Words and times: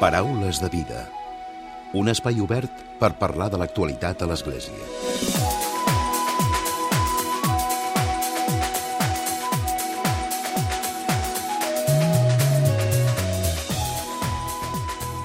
Paraules 0.00 0.58
de 0.60 0.68
vida. 0.68 1.04
Un 1.94 2.10
espai 2.10 2.40
obert 2.42 2.80
per 2.98 3.12
parlar 3.14 3.46
de 3.52 3.60
l'actualitat 3.60 4.24
a 4.24 4.26
l'Església. 4.26 4.74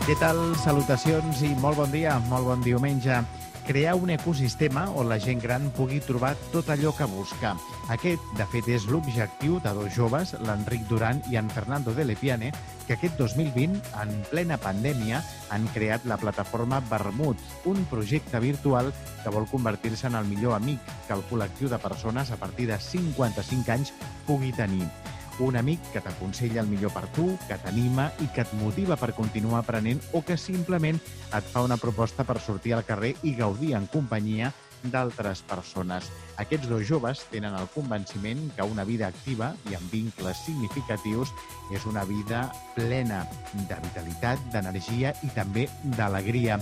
Què 0.05 0.15
tal? 0.21 0.43
Salutacions 0.61 1.41
i 1.41 1.55
molt 1.57 1.81
bon 1.81 1.89
dia, 1.89 2.19
molt 2.29 2.45
bon 2.53 2.61
diumenge. 2.61 3.23
Crear 3.69 3.93
un 3.93 4.09
ecosistema 4.09 4.87
on 4.97 5.11
la 5.11 5.19
gent 5.21 5.43
gran 5.43 5.67
pugui 5.77 5.99
trobar 6.01 6.31
tot 6.49 6.71
allò 6.73 6.89
que 6.97 7.05
busca. 7.05 7.51
Aquest, 7.93 8.23
de 8.33 8.47
fet, 8.49 8.65
és 8.73 8.87
l'objectiu 8.89 9.59
de 9.61 9.73
dos 9.77 9.91
joves, 9.93 10.31
l'Enric 10.41 10.87
Duran 10.89 11.19
i 11.29 11.37
en 11.37 11.51
Fernando 11.53 11.93
de 11.93 12.07
Lepiane, 12.09 12.49
que 12.87 12.95
aquest 12.97 13.21
2020, 13.21 13.77
en 14.01 14.15
plena 14.31 14.57
pandèmia, 14.57 15.21
han 15.53 15.69
creat 15.75 16.09
la 16.09 16.17
plataforma 16.17 16.81
Vermut, 16.89 17.37
un 17.69 17.85
projecte 17.93 18.41
virtual 18.41 18.89
que 19.21 19.35
vol 19.37 19.45
convertir-se 19.53 20.09
en 20.09 20.17
el 20.17 20.25
millor 20.25 20.57
amic 20.57 20.81
que 21.05 21.13
el 21.13 21.21
col·lectiu 21.29 21.69
de 21.69 21.77
persones 21.77 22.33
a 22.33 22.41
partir 22.41 22.71
de 22.73 22.81
55 22.81 23.77
anys 23.77 23.93
pugui 24.25 24.49
tenir. 24.49 24.89
Un 25.39 25.55
amic 25.55 25.79
que 25.93 26.01
t'aconsella 26.03 26.59
el 26.61 26.67
millor 26.67 26.91
per 26.91 27.05
tu, 27.15 27.29
que 27.47 27.57
t'anima 27.61 28.09
i 28.19 28.27
que 28.35 28.43
et 28.43 28.55
motiva 28.59 28.97
per 28.99 29.13
continuar 29.15 29.61
aprenent 29.63 30.01
o 30.11 30.19
que 30.25 30.35
simplement 30.37 30.99
et 30.99 31.51
fa 31.53 31.63
una 31.63 31.77
proposta 31.79 32.25
per 32.27 32.41
sortir 32.43 32.75
al 32.75 32.83
carrer 32.83 33.13
i 33.23 33.37
gaudir 33.37 33.75
en 33.79 33.87
companyia 33.87 34.51
d'altres 34.83 35.41
persones. 35.47 36.07
Aquests 36.39 36.69
dos 36.71 36.85
joves 36.87 37.25
tenen 37.31 37.55
el 37.57 37.67
convenciment 37.73 38.45
que 38.55 38.63
una 38.63 38.85
vida 38.87 39.09
activa 39.11 39.51
i 39.69 39.75
amb 39.75 39.91
vincles 39.91 40.39
significatius 40.45 41.33
és 41.75 41.85
una 41.85 42.05
vida 42.07 42.45
plena 42.75 43.25
de 43.53 43.79
vitalitat, 43.83 44.41
d'energia 44.53 45.13
i 45.27 45.31
també 45.35 45.67
d'alegria. 45.97 46.59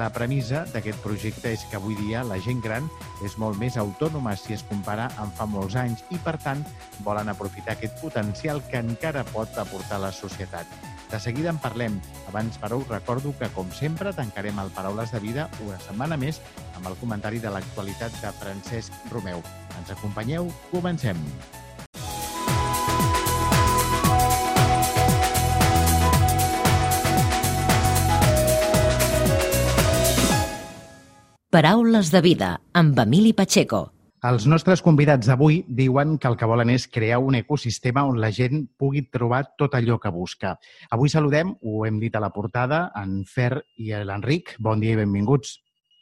La 0.00 0.10
premissa 0.10 0.64
d'aquest 0.74 0.98
projecte 1.04 1.54
és 1.54 1.64
que 1.70 1.78
avui 1.78 1.96
dia 2.02 2.24
la 2.26 2.40
gent 2.42 2.62
gran 2.64 2.90
és 3.24 3.38
molt 3.38 3.58
més 3.58 3.78
autònoma 3.78 4.36
si 4.36 4.54
es 4.58 4.66
compara 4.66 5.10
amb 5.22 5.34
fa 5.38 5.46
molts 5.46 5.78
anys 5.78 6.04
i, 6.10 6.18
per 6.18 6.36
tant, 6.42 6.66
volen 7.06 7.30
aprofitar 7.30 7.76
aquest 7.78 8.00
potencial 8.02 8.62
que 8.70 8.82
encara 8.82 9.26
pot 9.30 9.58
aportar 9.62 10.02
la 10.02 10.12
societat. 10.14 10.89
De 11.10 11.18
seguida 11.18 11.50
en 11.50 11.58
parlem. 11.58 11.96
Abans, 12.30 12.56
però, 12.62 12.78
us 12.78 12.88
recordo 12.88 13.34
que, 13.38 13.48
com 13.50 13.70
sempre, 13.74 14.12
tancarem 14.14 14.58
el 14.62 14.70
Paraules 14.70 15.10
de 15.10 15.18
Vida 15.18 15.48
una 15.66 15.78
setmana 15.82 16.16
més 16.16 16.38
amb 16.78 16.86
el 16.86 16.94
comentari 17.02 17.42
de 17.42 17.50
l'actualitat 17.50 18.14
de 18.22 18.30
Francesc 18.38 18.94
Romeu. 19.10 19.42
Ens 19.80 19.90
acompanyeu? 19.90 20.52
Comencem. 20.70 21.18
Paraules 31.50 32.12
de 32.14 32.20
vida 32.22 32.60
amb 32.72 32.98
Emili 33.02 33.32
Pacheco. 33.34 33.88
Els 34.20 34.44
nostres 34.44 34.82
convidats 34.84 35.30
d'avui 35.30 35.62
diuen 35.64 36.18
que 36.20 36.28
el 36.28 36.34
que 36.36 36.48
volen 36.48 36.68
és 36.68 36.84
crear 36.92 37.22
un 37.24 37.38
ecosistema 37.38 38.02
on 38.04 38.18
la 38.20 38.28
gent 38.36 38.66
pugui 38.76 39.06
trobar 39.08 39.46
tot 39.56 39.72
allò 39.78 39.96
que 39.96 40.12
busca. 40.12 40.58
Avui 40.92 41.08
saludem, 41.08 41.54
ho 41.62 41.86
hem 41.88 41.96
dit 42.02 42.12
a 42.12 42.20
la 42.20 42.28
portada, 42.34 42.82
en 43.00 43.22
Fer 43.24 43.62
i 43.80 43.88
l'Enric. 44.04 44.58
Bon 44.60 44.76
dia 44.82 44.92
i 44.92 45.00
benvinguts. 45.00 45.54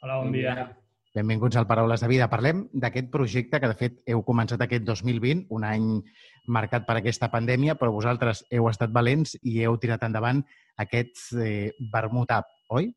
Hola, 0.03 0.19
bon 0.19 0.35
dia. 0.35 0.67
Benvinguts 1.15 1.55
al 1.55 1.69
Paraules 1.71 2.03
de 2.03 2.11
Vida. 2.11 2.27
Parlem 2.27 2.65
d'aquest 2.73 3.07
projecte 3.09 3.55
que, 3.55 3.71
de 3.71 3.79
fet, 3.79 4.03
heu 4.03 4.19
començat 4.27 4.67
aquest 4.67 4.83
2020, 4.83 5.47
un 5.55 5.63
any 5.63 5.89
marcat 6.43 6.83
per 6.83 6.99
aquesta 6.99 7.31
pandèmia, 7.31 7.79
però 7.79 7.95
vosaltres 7.95 8.43
heu 8.51 8.67
estat 8.67 8.91
valents 8.91 9.37
i 9.47 9.61
heu 9.63 9.79
tirat 9.79 10.03
endavant 10.03 10.43
aquest 10.75 11.29
eh, 11.39 11.71
Vermut 11.95 12.35
App, 12.35 12.51
oi? 12.67 12.91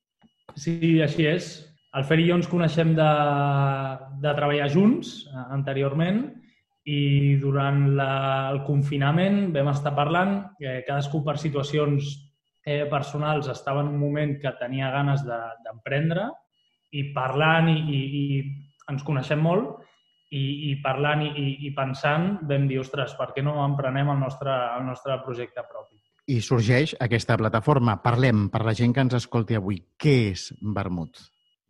Sí, 0.58 0.98
així 0.98 1.30
és. 1.30 1.54
El 1.92 2.06
Fer 2.08 2.16
i 2.22 2.28
jo 2.30 2.38
ens 2.38 2.48
coneixem 2.48 2.94
de, 2.96 3.08
de 4.24 4.32
treballar 4.38 4.70
junts 4.72 5.12
eh, 5.28 5.46
anteriorment 5.52 6.22
i 6.88 7.36
durant 7.42 7.84
la, 7.98 8.12
el 8.50 8.62
confinament 8.66 9.50
vam 9.54 9.68
estar 9.70 9.92
parlant, 9.94 10.38
eh, 10.62 10.80
cadascú 10.86 11.20
per 11.26 11.36
situacions 11.38 12.08
eh, 12.64 12.86
personals 12.90 13.50
estava 13.52 13.82
en 13.84 13.92
un 13.92 14.00
moment 14.00 14.38
que 14.40 14.54
tenia 14.58 14.90
ganes 14.94 15.22
d'emprendre 15.26 16.24
de, 16.30 16.38
i 16.98 17.04
parlant 17.14 17.68
i, 17.72 17.76
i, 17.76 18.00
i 18.22 18.24
ens 18.92 19.04
coneixem 19.06 19.40
molt 19.44 19.82
i, 20.32 20.70
i 20.70 20.72
parlant 20.84 21.26
i, 21.26 21.46
i 21.68 21.74
pensant 21.76 22.38
vam 22.48 22.66
dir, 22.70 22.80
ostres, 22.80 23.12
per 23.18 23.30
què 23.36 23.44
no 23.44 23.58
emprenem 23.66 24.10
el 24.14 24.20
nostre, 24.20 24.54
el 24.78 24.88
nostre 24.88 25.20
projecte 25.26 25.64
propi? 25.68 26.00
I 26.32 26.40
sorgeix 26.40 26.94
aquesta 27.02 27.36
plataforma. 27.36 27.98
Parlem, 28.00 28.46
per 28.48 28.62
la 28.64 28.76
gent 28.78 28.94
que 28.94 29.04
ens 29.04 29.18
escolti 29.18 29.58
avui, 29.58 29.82
què 29.98 30.16
és 30.30 30.48
Vermut? 30.62 31.20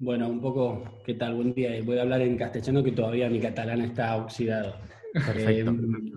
Bueno, 0.02 0.28
un 0.28 0.40
poco, 0.40 0.82
¿qué 1.06 1.14
tal? 1.14 1.36
Buen 1.36 1.54
día. 1.54 1.80
Voy 1.84 1.96
a 1.96 2.02
hablar 2.02 2.22
en 2.22 2.36
castellano 2.36 2.82
que 2.82 2.90
todavía 2.90 3.30
mi 3.30 3.38
catalán 3.38 3.82
está 3.82 4.16
oxidado. 4.16 4.74
Perfecto. 5.12 5.70
Eh, 5.70 6.12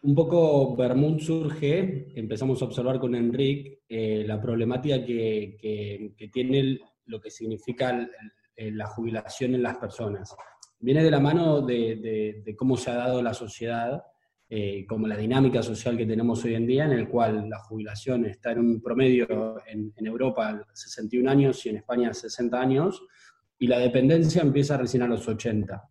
un 0.00 0.14
poco 0.14 0.74
Bermud 0.74 1.20
surge, 1.20 2.10
empezamos 2.14 2.62
a 2.62 2.64
observar 2.64 2.98
con 2.98 3.14
Enric 3.14 3.80
eh, 3.86 4.24
la 4.26 4.40
problemática 4.40 5.04
que, 5.04 5.58
que, 5.60 6.14
que, 6.16 6.28
tiene 6.28 6.78
lo 7.04 7.20
que 7.20 7.30
significa 7.30 8.08
la 8.56 8.86
jubilación 8.86 9.54
en 9.54 9.62
las 9.62 9.76
personas. 9.76 10.34
Viene 10.80 11.04
de 11.04 11.10
la 11.10 11.20
mano 11.20 11.60
de, 11.60 11.96
de, 11.96 12.42
de 12.46 12.56
cómo 12.56 12.78
se 12.78 12.90
ha 12.90 12.94
dado 12.94 13.20
la 13.20 13.34
sociedad, 13.34 14.04
eh, 14.50 14.86
como 14.86 15.06
la 15.06 15.16
dinámica 15.16 15.62
social 15.62 15.96
que 15.96 16.06
tenemos 16.06 16.42
hoy 16.44 16.54
en 16.54 16.66
día, 16.66 16.86
en 16.86 16.92
el 16.92 17.08
cual 17.08 17.48
la 17.50 17.58
jubilación 17.58 18.24
está 18.24 18.52
en 18.52 18.60
un 18.60 18.80
promedio 18.80 19.56
en, 19.66 19.92
en 19.94 20.06
Europa 20.06 20.64
61 20.72 21.30
años 21.30 21.66
y 21.66 21.68
en 21.68 21.76
España 21.76 22.14
60 22.14 22.58
años, 22.58 23.02
y 23.58 23.66
la 23.66 23.78
dependencia 23.78 24.40
empieza 24.40 24.78
recién 24.78 25.02
a 25.02 25.06
los 25.06 25.28
80. 25.28 25.82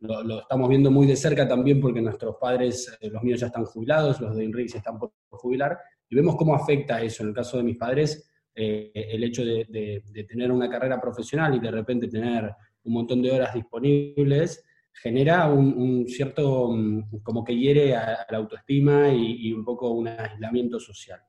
Lo, 0.00 0.22
lo, 0.24 0.40
estamos 0.40 0.68
viendo 0.68 0.90
muy 0.90 1.06
de 1.06 1.16
cerca 1.16 1.46
también 1.46 1.80
porque 1.80 2.00
nuestros 2.00 2.36
padres, 2.40 2.96
eh, 3.00 3.10
los 3.10 3.22
míos 3.22 3.40
ya 3.40 3.48
están 3.48 3.64
jubilados, 3.64 4.20
los 4.20 4.36
de 4.36 4.44
INRIX 4.44 4.74
están 4.76 4.98
por 4.98 5.12
jubilar, 5.28 5.78
y 6.08 6.16
vemos 6.16 6.36
cómo 6.36 6.54
afecta 6.54 7.02
eso. 7.02 7.22
En 7.22 7.28
el 7.28 7.34
caso 7.34 7.58
de 7.58 7.62
mis 7.62 7.76
padres, 7.76 8.30
eh, 8.54 8.90
el 8.94 9.22
hecho 9.24 9.44
de, 9.44 9.66
de, 9.68 10.02
de, 10.10 10.24
tener 10.24 10.50
una 10.50 10.68
carrera 10.68 11.00
profesional 11.00 11.54
y 11.54 11.60
de 11.60 11.70
repente 11.70 12.08
tener 12.08 12.50
un 12.84 12.92
montón 12.92 13.22
de 13.22 13.32
horas 13.32 13.54
disponibles, 13.54 14.64
genera 14.92 15.48
un, 15.48 16.06
cierto, 16.08 16.74
como 17.22 17.44
que 17.44 17.56
hiere 17.56 17.96
a, 17.96 18.26
la 18.30 18.38
autoestima 18.38 19.08
y, 19.08 19.48
y 19.48 19.52
un 19.52 19.64
poco 19.64 19.90
un 19.90 20.08
aislamiento 20.08 20.78
social. 20.78 21.20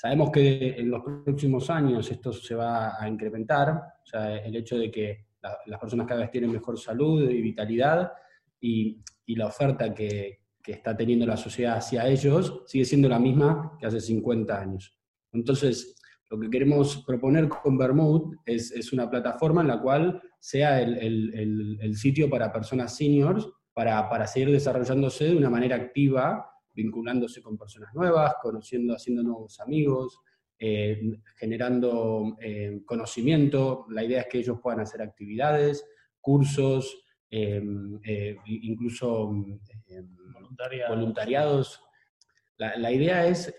Sabemos 0.00 0.30
que 0.30 0.76
en 0.78 0.90
los 0.90 1.02
próximos 1.02 1.68
años 1.68 2.10
esto 2.10 2.32
se 2.32 2.54
va 2.54 3.02
a 3.02 3.06
incrementar, 3.06 3.68
o 3.70 4.06
sea, 4.06 4.36
el 4.38 4.56
hecho 4.56 4.78
de 4.78 4.90
que 4.90 5.26
la, 5.42 5.58
las 5.66 5.78
personas 5.78 6.06
cada 6.06 6.20
vez 6.20 6.30
tienen 6.30 6.50
mejor 6.50 6.78
salud 6.78 7.28
y 7.28 7.42
vitalidad 7.42 8.10
y, 8.58 9.02
y 9.26 9.36
la 9.36 9.48
oferta 9.48 9.92
que, 9.92 10.40
que, 10.62 10.72
está 10.72 10.96
teniendo 10.96 11.26
la 11.26 11.36
sociedad 11.36 11.76
hacia 11.76 12.08
ellos 12.08 12.62
sigue 12.66 12.86
siendo 12.86 13.10
la 13.10 13.18
misma 13.18 13.76
que 13.78 13.86
hace 13.86 14.00
50 14.00 14.58
años. 14.58 14.96
Entonces, 15.32 15.99
lo 16.30 16.38
que 16.38 16.48
queremos 16.48 17.02
proponer 17.04 17.48
con 17.48 17.76
Bermud 17.76 18.36
es, 18.46 18.70
es 18.70 18.92
una 18.92 19.10
plataforma 19.10 19.62
en 19.62 19.68
la 19.68 19.80
cual 19.80 20.22
sea 20.38 20.80
el, 20.80 20.96
el, 20.96 21.34
el, 21.34 21.78
el 21.80 21.96
sitio 21.96 22.30
para 22.30 22.52
personas 22.52 22.96
seniors 22.96 23.48
para, 23.72 24.08
para 24.08 24.26
seguir 24.26 24.50
desarrollándose 24.50 25.24
de 25.24 25.36
una 25.36 25.50
manera 25.50 25.76
activa 25.76 26.46
vinculándose 26.72 27.42
con 27.42 27.58
personas 27.58 27.92
nuevas, 27.94 28.34
conociendo, 28.40 28.94
haciendo 28.94 29.22
nuevos 29.22 29.60
amigos, 29.60 30.20
eh, 30.58 31.00
generando 31.36 32.36
eh, 32.40 32.80
conocimiento. 32.84 33.86
La 33.90 34.04
idea 34.04 34.22
es 34.22 34.26
que 34.28 34.38
ellos 34.38 34.58
puedan 34.62 34.80
hacer 34.80 35.02
actividades, 35.02 35.84
cursos, 36.20 37.04
eh, 37.30 37.62
incluso 38.46 39.32
voluntariados. 40.32 40.96
voluntariados. 40.96 41.80
La, 42.56 42.76
la, 42.76 42.92
idea 42.92 43.26
es 43.26 43.54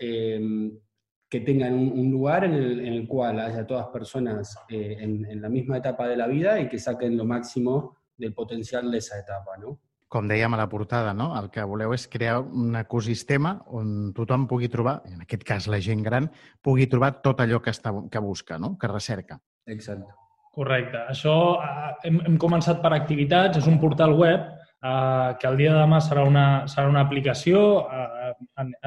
que 1.32 1.40
tengan 1.40 1.72
un, 1.72 1.90
un 1.98 2.10
lugar 2.10 2.44
en 2.44 2.52
el, 2.52 2.80
en 2.80 2.92
el, 2.92 3.08
cual 3.08 3.40
haya 3.40 3.66
todas 3.66 3.86
personas 3.86 4.54
en, 4.68 5.24
en, 5.24 5.40
la 5.40 5.48
misma 5.48 5.78
etapa 5.78 6.06
de 6.06 6.14
la 6.14 6.26
vida 6.26 6.60
y 6.60 6.68
que 6.68 6.78
saquen 6.78 7.16
lo 7.16 7.24
máximo 7.24 7.96
del 8.18 8.34
potencial 8.34 8.90
de 8.90 8.98
esa 8.98 9.18
etapa, 9.18 9.56
¿no? 9.56 9.78
com 10.12 10.28
dèiem 10.28 10.52
a 10.52 10.58
la 10.60 10.68
portada, 10.68 11.14
no? 11.16 11.30
el 11.40 11.48
que 11.48 11.64
voleu 11.64 11.94
és 11.96 12.04
crear 12.12 12.34
un 12.44 12.76
ecosistema 12.76 13.54
on 13.72 14.10
tothom 14.12 14.44
pugui 14.44 14.68
trobar, 14.68 14.98
en 15.08 15.24
aquest 15.24 15.46
cas 15.48 15.70
la 15.72 15.80
gent 15.80 16.04
gran, 16.04 16.28
pugui 16.60 16.84
trobar 16.84 17.14
tot 17.24 17.40
allò 17.40 17.62
que, 17.64 17.72
està, 17.72 17.94
que 18.12 18.20
busca, 18.20 18.58
no? 18.60 18.74
que 18.76 18.92
recerca. 18.92 19.40
Exacte. 19.72 20.12
Correcte. 20.52 21.00
Això 21.08 21.34
eh, 21.64 21.94
hem, 22.10 22.20
hem 22.28 22.36
començat 22.36 22.84
per 22.84 22.92
activitats, 22.92 23.56
és 23.62 23.70
un 23.72 23.80
portal 23.80 24.12
web 24.20 24.52
eh, 24.82 25.34
que 25.40 25.48
el 25.48 25.58
dia 25.60 25.72
de 25.74 25.82
demà 25.82 26.00
serà 26.02 26.24
una, 26.26 26.46
serà 26.70 26.88
una 26.90 27.02
aplicació, 27.06 27.60
eh, 27.86 28.32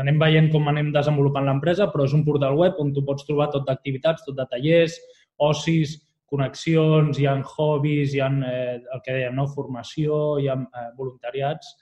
anem 0.02 0.20
veient 0.22 0.50
com 0.54 0.68
anem 0.72 0.92
desenvolupant 0.96 1.48
l'empresa, 1.48 1.90
però 1.92 2.08
és 2.08 2.16
un 2.18 2.26
portal 2.28 2.58
web 2.60 2.82
on 2.82 2.92
tu 2.94 3.06
pots 3.08 3.28
trobar 3.28 3.52
tot 3.54 3.68
d'activitats, 3.68 4.26
tot 4.28 4.38
de 4.38 4.48
tallers, 4.52 5.00
ocis, 5.50 6.00
connexions, 6.32 7.20
hi 7.20 7.28
ha 7.30 7.38
hobbies, 7.56 8.14
hi 8.16 8.22
ha 8.24 8.30
eh, 8.50 8.76
el 8.82 9.02
que 9.06 9.16
dèiem, 9.16 9.36
no? 9.38 9.48
formació, 9.48 10.38
hi 10.42 10.50
ha 10.50 10.60
eh, 10.60 10.92
voluntariats, 10.98 11.76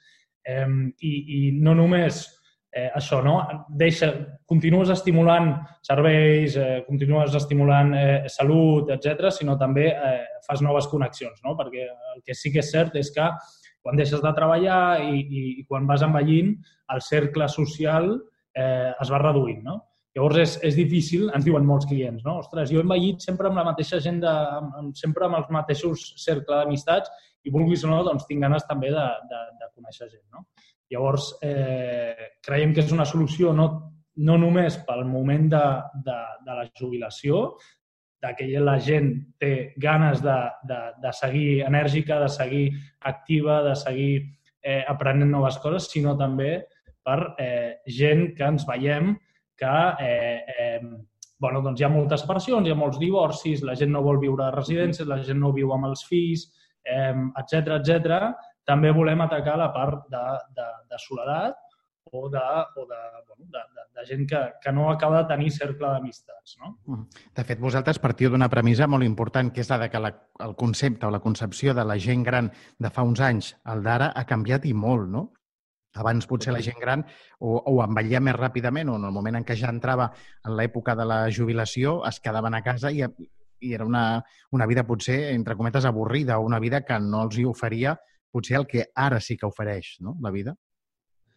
eh, 0.46 0.68
i, 1.02 1.14
i 1.38 1.42
no 1.58 1.74
només 1.80 2.26
eh, 2.74 2.90
això, 2.98 3.22
no? 3.24 3.38
Deixa, 3.70 4.12
continues 4.50 4.92
estimulant 4.94 5.52
serveis, 5.86 6.58
eh, 6.58 6.82
continues 6.88 7.36
estimulant 7.38 7.94
eh, 7.98 8.30
salut, 8.34 8.90
etc, 8.94 9.30
sinó 9.32 9.56
també 9.62 9.90
eh, 9.94 10.16
fas 10.48 10.62
noves 10.66 10.90
connexions, 10.92 11.40
no? 11.46 11.56
Perquè 11.60 11.86
el 11.88 12.24
que 12.26 12.36
sí 12.38 12.52
que 12.54 12.64
és 12.64 12.72
cert 12.74 12.98
és 13.00 13.14
que 13.16 13.30
quan 13.84 14.00
deixes 14.00 14.22
de 14.24 14.32
treballar 14.36 14.84
i, 15.04 15.22
i, 15.22 15.42
i 15.62 15.66
quan 15.68 15.88
vas 15.90 16.06
envellint, 16.06 16.54
el 16.94 17.02
cercle 17.04 17.50
social 17.52 18.14
eh, 18.56 18.92
es 18.94 19.12
va 19.12 19.22
reduint, 19.22 19.62
no? 19.66 19.82
Llavors 20.14 20.38
és, 20.38 20.52
és 20.70 20.76
difícil, 20.78 21.30
ens 21.34 21.46
diuen 21.46 21.66
molts 21.66 21.88
clients, 21.90 22.22
no? 22.26 22.38
Ostres, 22.44 22.70
jo 22.70 22.80
he 22.80 22.86
envellit 22.86 23.24
sempre 23.26 23.50
amb 23.50 23.58
la 23.58 23.66
mateixa 23.66 23.98
gent, 24.04 24.20
de, 24.22 24.34
amb, 24.60 24.92
sempre 24.98 25.26
amb 25.26 25.40
els 25.40 25.50
mateixos 25.54 26.04
cercle 26.22 26.60
d'amistats 26.60 27.10
i 27.44 27.54
vulguis 27.54 27.84
o 27.84 27.90
no, 27.90 28.04
doncs 28.06 28.28
tinc 28.30 28.46
ganes 28.46 28.68
també 28.70 28.92
de, 28.94 29.08
de, 29.32 29.42
de 29.60 29.72
conèixer 29.74 30.12
gent, 30.12 30.28
no? 30.36 30.46
Llavors, 30.94 31.32
eh, 31.42 32.30
creiem 32.46 32.76
que 32.76 32.84
és 32.86 32.94
una 32.94 33.08
solució 33.10 33.56
no, 33.58 33.68
no 34.22 34.38
només 34.38 34.78
pel 34.86 35.02
moment 35.10 35.50
de, 35.50 35.64
de, 36.06 36.20
de 36.46 36.58
la 36.60 36.68
jubilació, 36.78 37.48
de 38.24 38.32
que 38.38 38.48
la 38.64 38.78
gent 38.80 39.10
té 39.40 39.74
ganes 39.78 40.22
de, 40.24 40.38
de, 40.70 40.80
de 41.04 41.12
seguir 41.14 41.64
enèrgica, 41.68 42.22
de 42.22 42.30
seguir 42.32 42.66
activa, 43.02 43.62
de 43.66 43.76
seguir 43.76 44.14
eh, 44.64 44.84
aprenent 44.88 45.32
noves 45.32 45.60
coses, 45.60 45.90
sinó 45.92 46.16
també 46.20 46.62
per 47.04 47.20
eh, 47.38 47.82
gent 47.88 48.30
que 48.38 48.48
ens 48.48 48.64
veiem 48.70 49.12
que 49.60 49.74
eh, 50.00 50.40
eh, 50.56 50.80
bueno, 51.44 51.60
doncs 51.66 51.82
hi 51.82 51.86
ha 51.86 51.92
moltes 51.92 52.24
separacions, 52.24 52.68
hi 52.68 52.72
ha 52.72 52.80
molts 52.80 53.02
divorcis, 53.02 53.66
la 53.68 53.76
gent 53.76 53.92
no 53.92 54.06
vol 54.06 54.22
viure 54.22 54.48
a 54.48 54.54
residències, 54.56 55.08
la 55.10 55.20
gent 55.28 55.42
no 55.44 55.52
viu 55.52 55.74
amb 55.76 55.90
els 55.92 56.06
fills, 56.08 56.48
etc 56.88 57.60
eh, 57.60 57.76
etc. 57.82 58.24
També 58.64 58.94
volem 58.96 59.20
atacar 59.26 59.58
la 59.60 59.68
part 59.76 60.08
de, 60.12 60.24
de, 60.56 60.70
de 60.88 61.04
soledat 61.04 61.60
o 62.14 62.30
de, 62.30 62.40
o 62.76 62.86
de, 62.86 63.02
bueno, 63.28 63.46
de, 63.52 63.60
de, 63.76 63.84
de 64.00 64.06
gent 64.08 64.30
que, 64.30 64.42
que 64.62 64.72
no 64.72 64.90
acaba 64.92 65.24
de 65.24 65.28
tenir 65.34 65.52
cercle 65.52 65.90
d'amistats. 65.90 66.58
No? 66.62 66.76
De 67.36 67.44
fet, 67.44 67.60
vosaltres 67.60 68.00
partiu 68.00 68.30
d'una 68.30 68.50
premissa 68.54 68.88
molt 68.88 69.06
important, 69.06 69.52
que 69.54 69.64
és 69.66 69.72
la 69.74 69.80
de 69.82 69.90
que 69.90 70.02
la, 70.02 70.14
el 70.46 70.56
concepte 70.56 71.08
o 71.08 71.14
la 71.14 71.22
concepció 71.24 71.74
de 71.74 71.86
la 71.86 71.98
gent 71.98 72.24
gran 72.24 72.52
de 72.78 72.92
fa 72.94 73.06
uns 73.08 73.22
anys 73.22 73.54
al 73.66 73.84
d'ara 73.84 74.12
ha 74.16 74.26
canviat 74.30 74.70
i 74.70 74.74
molt, 74.78 75.10
no? 75.10 75.32
Abans 76.02 76.26
potser 76.26 76.54
la 76.54 76.62
gent 76.66 76.80
gran 76.82 77.04
o, 77.38 77.60
o 77.70 77.76
envellia 77.84 78.22
més 78.22 78.34
ràpidament 78.34 78.90
o 78.90 78.96
en 78.98 79.04
el 79.06 79.14
moment 79.14 79.38
en 79.38 79.46
què 79.46 79.58
ja 79.58 79.70
entrava 79.70 80.08
en 80.42 80.56
l'època 80.58 80.96
de 80.98 81.06
la 81.06 81.20
jubilació 81.30 82.00
es 82.10 82.18
quedaven 82.20 82.58
a 82.58 82.64
casa 82.66 82.90
i, 82.90 83.04
i 83.06 83.74
era 83.78 83.86
una, 83.86 84.24
una 84.52 84.66
vida 84.66 84.88
potser, 84.90 85.20
entre 85.36 85.56
cometes, 85.56 85.86
avorrida 85.86 86.40
una 86.40 86.60
vida 86.60 86.82
que 86.82 86.98
no 87.00 87.22
els 87.28 87.38
hi 87.38 87.46
oferia 87.46 87.94
potser 88.34 88.58
el 88.58 88.66
que 88.66 88.88
ara 88.96 89.20
sí 89.22 89.38
que 89.38 89.46
ofereix, 89.46 89.98
¿no? 90.02 90.18
La 90.22 90.32
vida. 90.34 90.56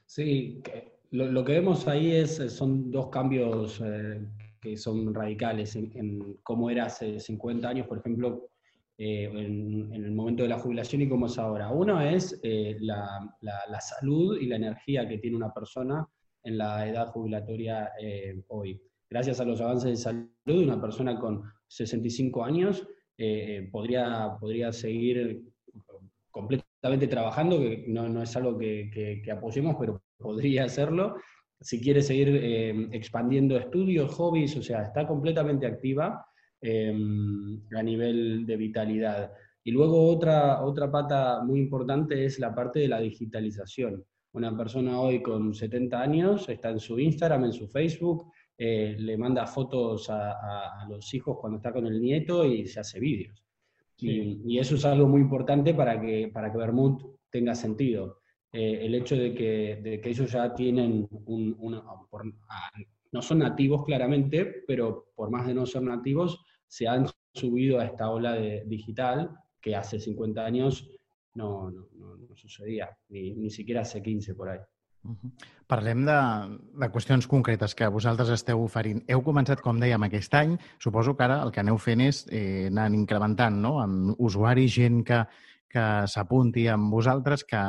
Sí, 0.07 0.63
lo, 1.11 1.45
que 1.45 1.53
vemos 1.53 1.87
ahí 1.89 2.13
es, 2.13 2.37
son 2.53 2.91
dos 2.91 3.09
cambios 3.09 3.81
eh, 3.85 4.27
que 4.61 4.77
son 4.77 5.13
radicales 5.13 5.77
en, 5.77 5.91
en 5.95 6.39
cómo 6.43 6.71
era 6.71 6.87
hace 6.87 7.21
50 7.21 7.69
años, 7.69 7.87
por 7.87 7.99
ejemplo, 7.99 8.49
Eh, 8.99 9.25
en, 9.25 9.93
el 9.93 10.13
momento 10.13 10.43
de 10.43 10.49
la 10.49 10.59
jubilación 10.59 11.03
y 11.03 11.09
cómo 11.09 11.27
es 11.27 11.39
ahora. 11.39 11.71
Uno 11.71 12.01
es 12.01 12.41
eh, 12.43 12.79
la, 12.81 13.31
salud 13.81 14.39
y 14.41 14.47
la 14.47 14.57
energía 14.57 15.07
que 15.07 15.19
tiene 15.19 15.37
una 15.37 15.53
persona 15.53 16.09
en 16.43 16.57
la 16.57 16.89
edad 16.89 17.09
jubilatoria 17.09 17.93
eh, 18.01 18.43
hoy. 18.49 18.81
Gracias 19.11 19.39
a 19.41 19.45
los 19.45 19.61
avances 19.61 19.91
de 19.91 19.97
salud, 19.97 20.31
una 20.47 20.81
persona 20.81 21.19
con 21.21 21.43
65 21.69 22.45
años 22.45 22.87
podría, 23.71 24.37
podría 24.39 24.73
seguir 24.73 25.43
completamente 26.31 26.76
trabajando, 27.09 27.59
que 27.59 27.85
no, 27.89 28.23
es 28.23 28.37
algo 28.37 28.57
que, 28.59 29.23
apoyemos, 29.33 29.77
pero 29.79 30.03
podría 30.19 30.65
hacerlo. 30.65 31.17
Si 31.61 31.81
quiere 31.81 32.03
seguir 32.03 32.89
expandiendo 32.93 33.57
estudios, 33.57 34.15
hobbies, 34.15 34.57
o 34.57 34.63
sea, 34.63 34.83
está 34.83 35.07
completamente 35.07 35.67
activa 35.67 36.27
Em, 36.61 37.61
a 37.77 37.83
nivel 37.83 38.47
de 38.47 38.57
vitalidad. 38.57 39.33
Y 39.63 39.71
luego 39.71 40.09
otra, 40.09 40.65
otra 40.65 40.91
pata 40.91 41.41
muy 41.45 41.61
importante 41.61 42.25
es 42.25 42.39
la 42.39 42.55
parte 42.55 42.81
de 42.81 42.89
la 42.89 42.99
digitalización. 42.99 44.05
Una 44.33 44.57
persona 44.57 44.99
hoy 45.01 45.23
con 45.23 45.55
70 45.55 46.01
años 46.01 46.49
está 46.49 46.71
en 46.71 46.81
su 46.81 46.99
Instagram, 46.99 47.45
en 47.45 47.53
su 47.53 47.69
Facebook, 47.69 48.33
eh, 48.59 48.97
le 48.99 49.17
manda 49.17 49.47
fotos 49.47 50.09
a, 50.11 50.87
los 50.89 51.15
hijos 51.15 51.39
cuando 51.41 51.59
está 51.59 51.73
con 51.73 51.87
el 51.87 52.01
nieto 52.01 52.45
y 52.45 52.67
se 52.67 52.81
hace 52.81 52.99
vídeos. 52.99 53.46
Y, 53.99 54.59
eso 54.59 54.75
es 54.75 54.85
algo 54.85 55.09
muy 55.09 55.21
importante 55.21 55.75
para 55.75 56.01
que, 56.01 56.31
para 56.33 56.53
que 56.53 56.59
Bermud 56.59 57.17
tenga 57.31 57.55
sentido. 57.55 58.21
Eh, 58.53 58.87
el 58.87 58.95
hecho 58.95 59.17
de 59.17 59.35
que, 59.35 59.81
de 59.83 60.01
que, 60.01 60.11
ellos 60.11 60.31
ya 60.31 60.55
tienen 60.55 61.09
un, 61.11 61.57
una, 61.59 61.79
ah, 62.49 62.71
no 63.13 63.23
son 63.23 63.39
nativos 63.39 63.85
claramente, 63.85 64.65
pero 64.67 65.13
por 65.15 65.31
más 65.31 65.47
de 65.47 65.55
no 65.55 65.67
ser 65.67 65.83
nativos, 65.83 66.45
se 66.67 66.87
han 66.87 67.07
subido 67.33 67.81
a 67.81 67.85
esta 67.85 68.11
ola 68.11 68.35
de, 68.35 68.65
digital 68.67 69.31
que 69.61 69.75
hace 69.75 69.99
50 69.99 70.45
años 70.45 70.89
no, 71.35 71.71
no, 71.71 71.89
no, 71.95 72.17
no 72.17 72.37
sucedía, 72.37 72.97
ni, 73.09 73.35
ni 73.35 73.51
siquiera 73.51 73.83
hace 73.83 74.03
15 74.03 74.35
por 74.35 74.49
ahí. 74.49 74.61
Parlem 75.67 76.05
de, 76.07 76.17
de 76.79 76.89
qüestions 76.95 77.27
concretes 77.27 77.75
que 77.75 77.89
vosaltres 77.91 78.31
esteu 78.31 78.61
oferint. 78.63 79.01
Heu 79.11 79.23
començat, 79.27 79.63
com 79.65 79.81
dèiem, 79.83 80.05
aquest 80.07 80.35
any. 80.39 80.55
Suposo 80.83 81.17
que 81.19 81.27
ara 81.27 81.41
el 81.43 81.51
que 81.55 81.63
aneu 81.63 81.79
fent 81.83 82.05
és 82.05 82.23
eh, 82.31 82.69
anar 82.71 82.87
incrementant 82.95 83.59
no? 83.65 83.81
amb 83.83 84.15
usuaris, 84.23 84.71
gent 84.77 85.03
que, 85.09 85.25
que 85.73 85.87
s'apunti 86.07 86.69
amb 86.71 86.95
vosaltres, 86.95 87.43
que 87.45 87.63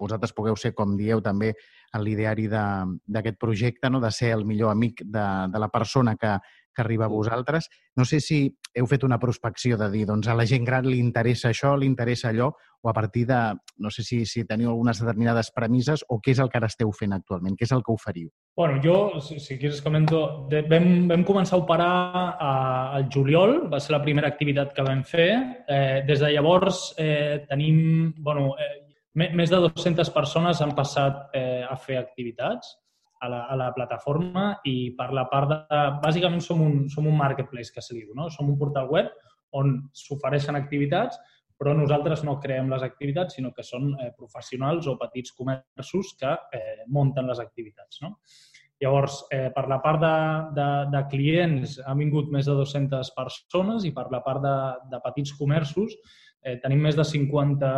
vosaltres 0.00 0.32
pugueu 0.32 0.56
ser, 0.56 0.72
com 0.78 0.96
dieu, 0.96 1.20
també 1.20 1.52
en 1.92 2.04
l'ideari 2.04 2.46
d'aquest 2.48 3.38
projecte, 3.40 3.90
no? 3.90 4.00
de 4.00 4.10
ser 4.14 4.32
el 4.36 4.46
millor 4.48 4.72
amic 4.72 5.02
de, 5.04 5.26
de 5.52 5.60
la 5.60 5.68
persona 5.68 6.16
que, 6.16 6.38
que 6.78 6.86
arriba 6.86 7.06
a 7.06 7.12
vosaltres. 7.12 7.66
No 7.98 8.06
sé 8.06 8.22
si 8.22 8.46
heu 8.74 8.86
fet 8.86 9.02
una 9.04 9.18
prospecció 9.18 9.76
de 9.76 9.90
dir, 9.90 10.06
doncs 10.06 10.30
a 10.30 10.36
la 10.38 10.46
gent 10.46 10.64
gran 10.64 10.86
li 10.86 11.00
interessa 11.02 11.50
això, 11.50 11.74
li 11.76 11.90
interessa 11.90 12.30
allò, 12.30 12.52
o 12.78 12.90
a 12.90 12.94
partir 12.94 13.24
de, 13.26 13.38
no 13.82 13.90
sé 13.90 14.04
si, 14.06 14.20
si 14.26 14.44
teniu 14.46 14.70
algunes 14.70 15.00
determinades 15.02 15.50
premisses 15.50 16.04
o 16.08 16.20
què 16.22 16.30
és 16.36 16.42
el 16.42 16.50
que 16.52 16.60
ara 16.60 16.70
esteu 16.70 16.92
fent 16.94 17.16
actualment, 17.16 17.56
què 17.58 17.66
és 17.66 17.74
el 17.74 17.82
que 17.82 17.90
oferiu? 17.90 18.28
Bueno, 18.54 18.78
jo, 18.84 19.20
si, 19.24 19.40
si 19.42 19.58
quieres 19.58 19.82
comento, 19.82 20.46
de, 20.50 20.62
vam, 20.70 21.08
vam 21.10 21.24
començar 21.26 21.58
a 21.58 21.64
operar 21.64 21.92
a, 22.38 22.52
al 23.00 23.08
juliol, 23.10 23.64
va 23.72 23.82
ser 23.82 23.96
la 23.96 24.02
primera 24.04 24.30
activitat 24.30 24.74
que 24.76 24.86
vam 24.86 25.02
fer. 25.02 25.30
Eh, 25.66 26.04
des 26.06 26.22
de 26.22 26.30
llavors 26.36 26.92
eh, 27.02 27.42
tenim, 27.50 28.12
bueno, 28.22 28.52
eh, 28.54 28.76
més 29.18 29.50
de 29.50 29.58
200 29.66 30.14
persones 30.14 30.62
han 30.62 30.76
passat 30.78 31.34
eh, 31.34 31.64
a 31.66 31.74
fer 31.82 31.98
activitats 31.98 32.76
a 33.20 33.28
la, 33.30 33.40
a 33.50 33.56
la 33.58 33.70
plataforma 33.74 34.50
i 34.68 34.92
per 34.98 35.10
la 35.16 35.26
part 35.30 35.50
de... 35.52 35.80
Bàsicament 36.02 36.42
som 36.44 36.62
un, 36.64 36.84
som 36.92 37.06
un 37.06 37.16
marketplace, 37.18 37.72
que 37.74 37.84
se 37.84 37.96
diu, 37.96 38.12
no? 38.16 38.28
Som 38.34 38.50
un 38.52 38.58
portal 38.60 38.90
web 38.92 39.10
on 39.58 39.74
s'ofereixen 39.96 40.58
activitats, 40.58 41.18
però 41.58 41.72
nosaltres 41.74 42.22
no 42.26 42.36
creem 42.38 42.68
les 42.70 42.84
activitats, 42.86 43.34
sinó 43.34 43.50
que 43.54 43.64
són 43.66 43.90
eh, 43.98 44.12
professionals 44.16 44.86
o 44.86 44.94
petits 45.00 45.34
comerços 45.34 46.14
que 46.20 46.30
eh, 46.54 46.84
munten 46.94 47.26
les 47.26 47.42
activitats, 47.42 48.02
no? 48.04 48.14
Llavors, 48.78 49.24
eh, 49.34 49.48
per 49.50 49.64
la 49.66 49.80
part 49.82 49.98
de, 49.98 50.14
de, 50.54 50.68
de 50.92 51.02
clients 51.10 51.80
han 51.82 51.98
vingut 51.98 52.28
més 52.30 52.46
de 52.46 52.54
200 52.54 53.10
persones 53.16 53.86
i 53.88 53.90
per 53.96 54.06
la 54.14 54.22
part 54.22 54.44
de, 54.44 54.56
de 54.92 55.00
petits 55.02 55.34
comerços 55.34 55.96
eh, 56.44 56.60
tenim 56.62 56.84
més 56.86 56.94
de 56.94 57.02
50, 57.02 57.72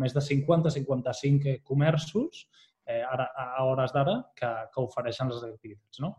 més 0.00 0.16
de 0.16 0.24
50, 0.26 0.72
55 0.74 1.60
comerços 1.62 2.48
eh, 2.90 3.02
ara, 3.06 3.30
a 3.36 3.64
hores 3.64 3.94
d'ara 3.94 4.16
que, 4.36 4.50
que 4.74 4.82
ofereixen 4.82 5.30
les 5.30 5.44
activitats. 5.46 6.02
No? 6.02 6.14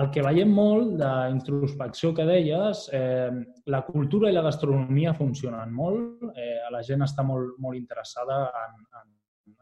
El 0.00 0.08
que 0.08 0.22
veiem 0.24 0.48
molt 0.56 0.94
d'introspecció 0.96 2.14
que 2.16 2.24
deies, 2.24 2.86
eh, 2.96 3.28
la 3.74 3.82
cultura 3.84 4.30
i 4.30 4.36
la 4.36 4.44
gastronomia 4.46 5.12
funcionen 5.18 5.74
molt, 5.76 6.22
eh, 6.32 6.62
la 6.72 6.80
gent 6.86 7.04
està 7.04 7.24
molt, 7.28 7.58
molt 7.60 7.76
interessada 7.76 8.38
en, 8.62 8.78
en, 9.02 9.10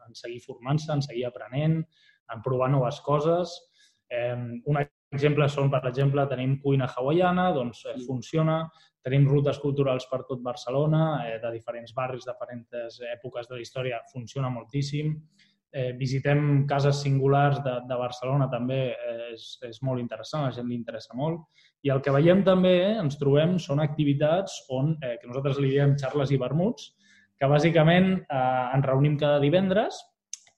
en 0.07 0.15
seguir 0.15 0.39
formant-se, 0.45 0.87
en 0.93 1.03
seguir 1.03 1.25
aprenent, 1.27 1.81
en 2.31 2.45
provar 2.45 2.71
noves 2.71 3.01
coses. 3.03 3.57
Eh, 4.07 4.37
un 4.71 4.81
exemple 4.85 5.49
són, 5.51 5.67
per 5.73 5.83
exemple, 5.91 6.23
tenim 6.31 6.55
cuina 6.63 6.87
hawaiana, 6.87 7.49
doncs 7.57 7.83
eh, 7.91 7.99
funciona, 8.07 8.61
tenim 9.03 9.27
rutes 9.27 9.59
culturals 9.59 10.07
per 10.07 10.23
tot 10.29 10.39
Barcelona, 10.45 11.03
eh, 11.27 11.39
de 11.43 11.51
diferents 11.59 11.91
barris, 11.97 12.23
de 12.23 12.37
diferents 12.39 13.03
èpoques 13.17 13.51
de 13.51 13.59
la 13.59 13.67
història, 13.67 14.03
funciona 14.15 14.53
moltíssim 14.53 15.17
eh, 15.71 15.91
visitem 15.97 16.65
cases 16.67 17.01
singulars 17.01 17.61
de, 17.63 17.77
de 17.87 17.97
Barcelona 17.97 18.47
també 18.51 18.81
eh, 18.91 19.31
és, 19.31 19.55
és 19.67 19.81
molt 19.87 20.01
interessant, 20.03 20.43
a 20.43 20.51
la 20.51 20.55
gent 20.55 20.67
li 20.69 20.77
interessa 20.77 21.17
molt. 21.17 21.47
I 21.81 21.93
el 21.93 22.01
que 22.03 22.13
veiem 22.13 22.43
també, 22.47 22.75
eh, 22.83 22.95
ens 23.01 23.17
trobem, 23.21 23.57
són 23.59 23.81
activitats 23.83 24.61
on, 24.69 24.95
eh, 25.01 25.17
que 25.21 25.29
nosaltres 25.29 25.61
li 25.63 25.73
diem 25.73 25.95
xarles 25.99 26.31
i 26.31 26.39
vermuts, 26.41 26.91
que 27.39 27.49
bàsicament 27.49 28.13
eh, 28.21 28.65
ens 28.75 28.85
reunim 28.85 29.17
cada 29.17 29.39
divendres 29.41 29.97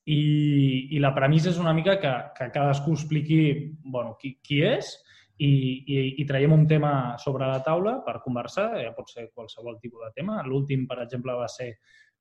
i, 0.03 0.89
i 0.91 0.99
la 0.99 1.13
premissa 1.15 1.53
és 1.53 1.59
una 1.61 1.71
mica 1.75 1.95
que, 2.01 2.11
que 2.35 2.49
cadascú 2.51 2.97
expliqui 2.97 3.39
bueno, 3.85 4.17
qui, 4.19 4.35
qui 4.43 4.59
és 4.67 4.89
i, 5.39 5.47
i, 5.47 5.99
i 6.19 6.25
traiem 6.27 6.51
un 6.55 6.65
tema 6.67 7.15
sobre 7.23 7.47
la 7.47 7.61
taula 7.63 7.99
per 8.03 8.19
conversar, 8.25 8.73
ja 8.81 8.91
pot 8.97 9.09
ser 9.09 9.29
qualsevol 9.31 9.79
tipus 9.79 10.03
de 10.03 10.11
tema. 10.19 10.41
L'últim, 10.45 10.83
per 10.89 10.99
exemple, 11.05 11.35
va 11.39 11.47
ser 11.51 11.71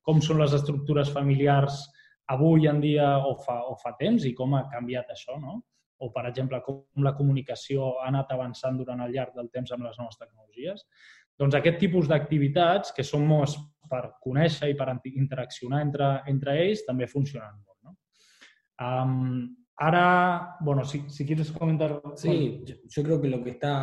com 0.03 0.23
són 0.23 0.41
les 0.43 0.55
estructures 0.57 1.11
familiars 1.15 1.83
avui 2.31 2.69
en 2.71 2.81
dia 2.81 3.17
o 3.27 3.35
fa, 3.43 3.59
o 3.69 3.77
fa 3.81 3.95
temps 3.99 4.25
i 4.29 4.35
com 4.35 4.55
ha 4.55 4.67
canviat 4.71 5.11
això, 5.15 5.39
no? 5.41 5.61
O, 6.03 6.11
per 6.11 6.27
exemple, 6.27 6.59
com 6.67 7.05
la 7.05 7.15
comunicació 7.15 7.93
ha 8.01 8.09
anat 8.11 8.33
avançant 8.35 8.79
durant 8.79 9.03
el 9.05 9.13
llarg 9.15 9.37
del 9.37 9.51
temps 9.55 9.71
amb 9.73 9.87
les 9.87 9.99
noves 10.01 10.19
tecnologies. 10.19 10.83
Doncs 11.39 11.55
aquest 11.55 11.79
tipus 11.79 12.09
d'activitats, 12.11 12.91
que 12.97 13.05
són 13.07 13.27
molts 13.27 13.55
per 13.91 14.17
conèixer 14.23 14.73
i 14.73 14.79
per 14.79 14.89
interaccionar 15.13 15.83
entre, 15.87 16.09
entre 16.33 16.57
ells, 16.65 16.83
també 16.89 17.07
funcionen 17.07 17.55
molt. 17.61 17.79
No? 17.87 17.95
Um, 18.83 19.55
ahora, 19.77 20.57
bueno, 20.61 20.85
si, 20.85 21.05
si 21.09 21.27
quieres 21.27 21.53
comentar... 21.53 22.01
Sí, 22.17 22.63
yo, 22.67 22.77
yo 22.83 23.03
creo 23.05 23.21
que 23.21 23.29
lo 23.29 23.43
que 23.45 23.51
está 23.51 23.75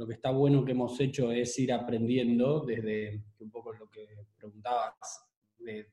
lo 0.00 0.06
que 0.06 0.14
está 0.14 0.30
bueno 0.30 0.64
que 0.64 0.72
hemos 0.72 0.98
hecho 0.98 1.30
es 1.30 1.58
ir 1.58 1.74
aprendiendo 1.74 2.64
desde 2.64 3.22
un 3.38 3.50
poco 3.50 3.74
lo 3.74 3.90
que 3.90 4.06
preguntabas, 4.34 5.28
de, 5.58 5.92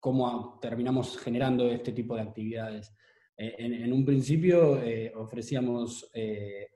cómo 0.00 0.58
terminamos 0.60 1.18
generando 1.18 1.70
este 1.70 1.92
tipo 1.92 2.16
de 2.16 2.22
actividades. 2.22 2.92
Eh, 3.36 3.54
en, 3.58 3.92
un 3.92 4.04
principio 4.04 4.82
eh, 4.82 5.12
ofrecíamos 5.14 6.10
eh, 6.14 6.66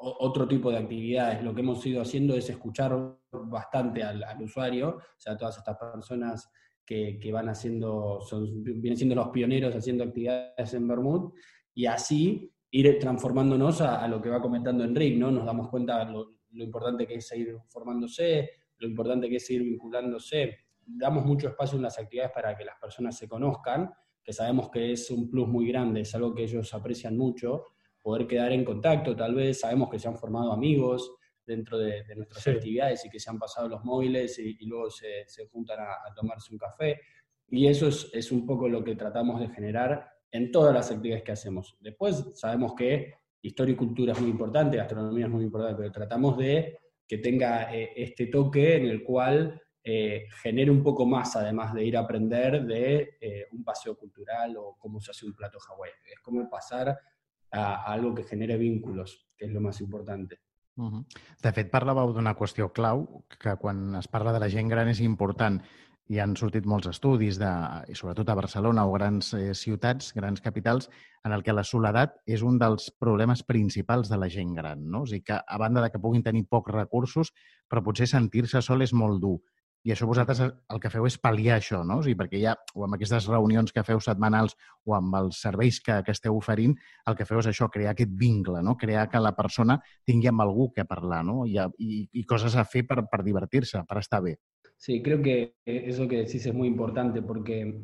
otro 0.00 0.48
tipo 0.48 0.70
de 0.70 0.78
actividades. 0.78 1.42
Lo 1.42 1.54
que 1.54 1.60
hemos 1.60 1.84
ido 1.86 2.02
haciendo 2.02 2.34
es 2.34 2.48
escuchar 2.50 3.16
bastante 3.30 4.02
al, 4.02 4.24
usuario, 4.42 4.96
o 4.96 5.20
sea, 5.20 5.36
todas 5.36 5.58
estas 5.58 5.76
personas 5.78 6.50
que, 6.84 7.30
van 7.32 7.48
haciendo, 7.48 8.18
vienen 8.54 8.96
siendo 8.96 9.14
los 9.14 9.28
pioneros 9.28 9.74
haciendo 9.74 10.04
actividades 10.04 10.74
en 10.74 10.88
Bermud, 10.88 11.32
y 11.74 11.86
así 11.86 12.52
ir 12.70 12.98
transformándonos 12.98 13.80
a, 13.80 14.06
lo 14.08 14.20
que 14.20 14.28
va 14.28 14.42
comentando 14.42 14.84
Enrique, 14.84 15.16
¿no? 15.16 15.30
Nos 15.30 15.46
damos 15.46 15.68
cuenta 15.68 16.04
lo, 16.04 16.34
lo 16.50 16.64
importante 16.64 17.06
que 17.06 17.14
es 17.14 17.26
seguir 17.26 17.56
formándose, 17.68 18.50
lo 18.78 18.88
importante 18.88 19.28
que 19.28 19.36
es 19.36 19.46
seguir 19.46 19.62
vinculándose. 19.62 20.58
Damos 20.86 21.24
mucho 21.24 21.48
espacio 21.48 21.76
en 21.76 21.82
las 21.82 21.98
actividades 21.98 22.32
para 22.32 22.56
que 22.56 22.64
las 22.64 22.76
personas 22.78 23.16
se 23.16 23.28
conozcan, 23.28 23.90
que 24.22 24.32
sabemos 24.32 24.70
que 24.70 24.92
es 24.92 25.10
un 25.10 25.30
plus 25.30 25.48
muy 25.48 25.68
grande, 25.68 26.02
es 26.02 26.14
algo 26.14 26.34
que 26.34 26.44
ellos 26.44 26.72
aprecian 26.74 27.16
mucho, 27.16 27.64
poder 28.00 28.26
quedar 28.26 28.52
en 28.52 28.64
contacto, 28.64 29.16
tal 29.16 29.34
vez 29.34 29.60
sabemos 29.60 29.88
que 29.90 29.98
se 29.98 30.08
han 30.08 30.16
formado 30.16 30.52
amigos 30.52 31.12
dentro 31.44 31.78
de, 31.78 32.04
nuestras 32.16 32.46
actividades 32.48 33.04
y 33.04 33.10
que 33.10 33.18
se 33.18 33.30
han 33.30 33.38
pasado 33.38 33.68
los 33.68 33.84
móviles 33.84 34.38
y, 34.38 34.64
luego 34.66 34.90
se, 34.90 35.24
se 35.26 35.46
juntan 35.48 35.80
a, 35.80 35.92
a, 35.92 36.14
tomarse 36.14 36.52
un 36.52 36.58
café. 36.58 37.00
Y 37.48 37.66
eso 37.66 37.88
es, 37.88 38.08
es 38.12 38.32
un 38.32 38.46
poco 38.46 38.68
lo 38.68 38.82
que 38.82 38.96
tratamos 38.96 39.40
de 39.40 39.48
generar 39.48 40.08
en 40.30 40.50
todas 40.50 40.74
las 40.74 40.90
actividades 40.90 41.24
que 41.24 41.32
hacemos. 41.32 41.76
Después 41.80 42.30
sabemos 42.34 42.74
que 42.74 43.14
historia 43.42 43.74
y 43.74 43.76
cultura 43.76 44.12
es 44.12 44.20
muy 44.20 44.30
importante, 44.30 44.76
gastronomía 44.76 45.26
es 45.26 45.30
muy 45.30 45.44
importante, 45.44 45.76
pero 45.76 45.92
tratamos 45.92 46.38
de 46.38 46.78
que 47.06 47.18
tenga 47.18 47.74
eh, 47.74 47.92
este 47.96 48.26
toque 48.26 48.76
en 48.76 48.86
el 48.86 49.02
cual 49.02 49.60
eh, 49.84 50.26
genere 50.42 50.70
un 50.70 50.82
poco 50.82 51.06
más, 51.06 51.34
además 51.36 51.74
de 51.74 51.84
ir 51.84 51.96
a 51.96 52.00
aprender 52.00 52.64
de 52.64 53.16
eh, 53.20 53.46
un 53.52 53.64
paseo 53.64 53.96
cultural 53.96 54.56
o 54.56 54.76
cómo 54.78 55.00
se 55.00 55.10
hace 55.10 55.26
un 55.26 55.34
plato 55.34 55.58
hawaiano. 55.58 56.00
Es 56.04 56.20
como 56.20 56.48
pasar 56.48 56.96
a, 57.50 57.92
algo 57.92 58.14
que 58.14 58.24
genere 58.24 58.56
vínculos, 58.56 59.28
que 59.36 59.46
es 59.46 59.52
lo 59.52 59.60
más 59.60 59.80
importante. 59.80 60.40
Uh 60.76 60.90
-huh. 60.90 61.06
De 61.42 61.52
fet, 61.52 61.70
parlàveu 61.70 62.14
d'una 62.14 62.34
qüestió 62.34 62.72
clau, 62.72 63.24
que 63.38 63.56
quan 63.56 63.94
es 63.94 64.08
parla 64.08 64.32
de 64.32 64.40
la 64.40 64.48
gent 64.48 64.68
gran 64.68 64.88
és 64.88 65.00
important 65.00 65.60
hi 66.08 66.18
han 66.20 66.34
sortit 66.36 66.66
molts 66.66 66.88
estudis, 66.90 67.38
de, 67.40 67.50
i 67.88 67.94
sobretot 67.94 68.28
a 68.28 68.34
Barcelona 68.34 68.84
o 68.86 68.92
grans 68.92 69.32
eh, 69.34 69.54
ciutats, 69.54 70.12
grans 70.12 70.40
capitals, 70.40 70.90
en 71.24 71.32
el 71.32 71.42
que 71.42 71.54
la 71.54 71.64
soledat 71.64 72.18
és 72.26 72.42
un 72.42 72.58
dels 72.58 72.90
problemes 72.90 73.42
principals 73.42 74.10
de 74.10 74.18
la 74.18 74.28
gent 74.28 74.54
gran. 74.54 74.82
No? 74.90 75.02
O 75.02 75.06
sigui 75.06 75.24
que, 75.30 75.38
a 75.38 75.58
banda 75.58 75.82
de 75.84 75.90
que 75.90 76.02
puguin 76.02 76.22
tenir 76.26 76.44
pocs 76.50 76.74
recursos, 76.74 77.32
però 77.68 77.84
potser 77.86 78.08
sentir-se 78.10 78.62
sol 78.62 78.82
és 78.82 78.92
molt 78.92 79.22
dur. 79.22 79.38
I 79.84 79.92
això 79.92 80.06
vosaltres 80.06 80.40
el 80.44 80.80
que 80.82 80.90
feu 80.92 81.06
és 81.08 81.18
pal·liar 81.18 81.56
això, 81.58 81.80
no? 81.86 81.98
O 81.98 82.04
sigui, 82.06 82.16
perquè 82.18 82.38
ja, 82.42 82.54
o 82.74 82.84
amb 82.86 82.94
aquestes 82.94 83.26
reunions 83.30 83.74
que 83.74 83.82
feu 83.86 84.00
setmanals 84.00 84.54
o 84.86 84.94
amb 84.94 85.16
els 85.18 85.40
serveis 85.42 85.80
que, 85.82 85.98
que 86.06 86.14
esteu 86.14 86.38
oferint, 86.38 86.76
el 87.10 87.18
que 87.18 87.26
feu 87.26 87.42
és 87.42 87.50
això, 87.50 87.68
crear 87.72 87.96
aquest 87.96 88.14
vincle, 88.18 88.62
no? 88.62 88.76
Crear 88.78 89.08
que 89.10 89.22
la 89.22 89.34
persona 89.34 89.80
tingui 90.06 90.30
amb 90.30 90.44
algú 90.46 90.70
que 90.76 90.86
parlar, 90.86 91.24
no? 91.26 91.42
I, 91.46 91.58
i, 91.82 92.06
i 92.12 92.24
coses 92.24 92.54
a 92.54 92.66
per, 92.72 93.02
per 93.10 93.22
divertir-se, 93.26 93.82
per 93.88 93.98
estar 93.98 94.22
bé. 94.22 94.36
Sí, 94.82 95.00
creo 95.00 95.22
que 95.22 95.54
eso 95.64 96.08
que 96.08 96.24
decís 96.24 96.44
es 96.44 96.54
muy 96.54 96.66
importante 96.66 97.22
porque 97.22 97.82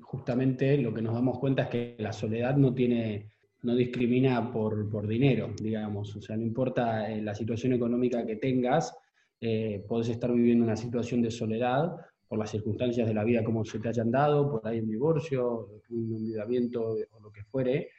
justamente 0.00 0.76
lo 0.78 0.92
que 0.92 1.00
nos 1.00 1.14
damos 1.14 1.38
cuenta 1.38 1.62
es 1.62 1.68
que 1.68 1.96
la 1.98 2.12
soledad 2.12 2.56
no 2.56 2.74
tiene, 2.74 3.30
no 3.62 3.76
discrimina 3.76 4.50
por, 4.50 4.90
por 4.90 5.06
dinero, 5.06 5.54
digamos. 5.60 6.16
O 6.16 6.20
sea, 6.20 6.36
no 6.36 6.42
importa 6.42 7.08
eh, 7.08 7.22
la 7.22 7.36
situación 7.36 7.74
económica 7.74 8.26
que 8.26 8.34
tengas, 8.34 8.96
eh, 9.46 9.84
podés 9.86 10.08
estar 10.08 10.32
viviendo 10.32 10.64
una 10.64 10.74
situación 10.74 11.20
de 11.20 11.30
soledad 11.30 11.94
por 12.26 12.38
las 12.38 12.50
circunstancias 12.50 13.06
de 13.06 13.12
la 13.12 13.24
vida 13.24 13.44
como 13.44 13.62
se 13.62 13.78
te 13.78 13.88
hayan 13.90 14.10
dado, 14.10 14.50
por 14.50 14.66
ahí 14.66 14.80
un 14.80 14.88
divorcio, 14.88 15.68
un 15.90 16.16
endeudamiento 16.16 16.96
o 17.10 17.20
lo 17.20 17.30
que 17.30 17.44
fuere, 17.44 17.90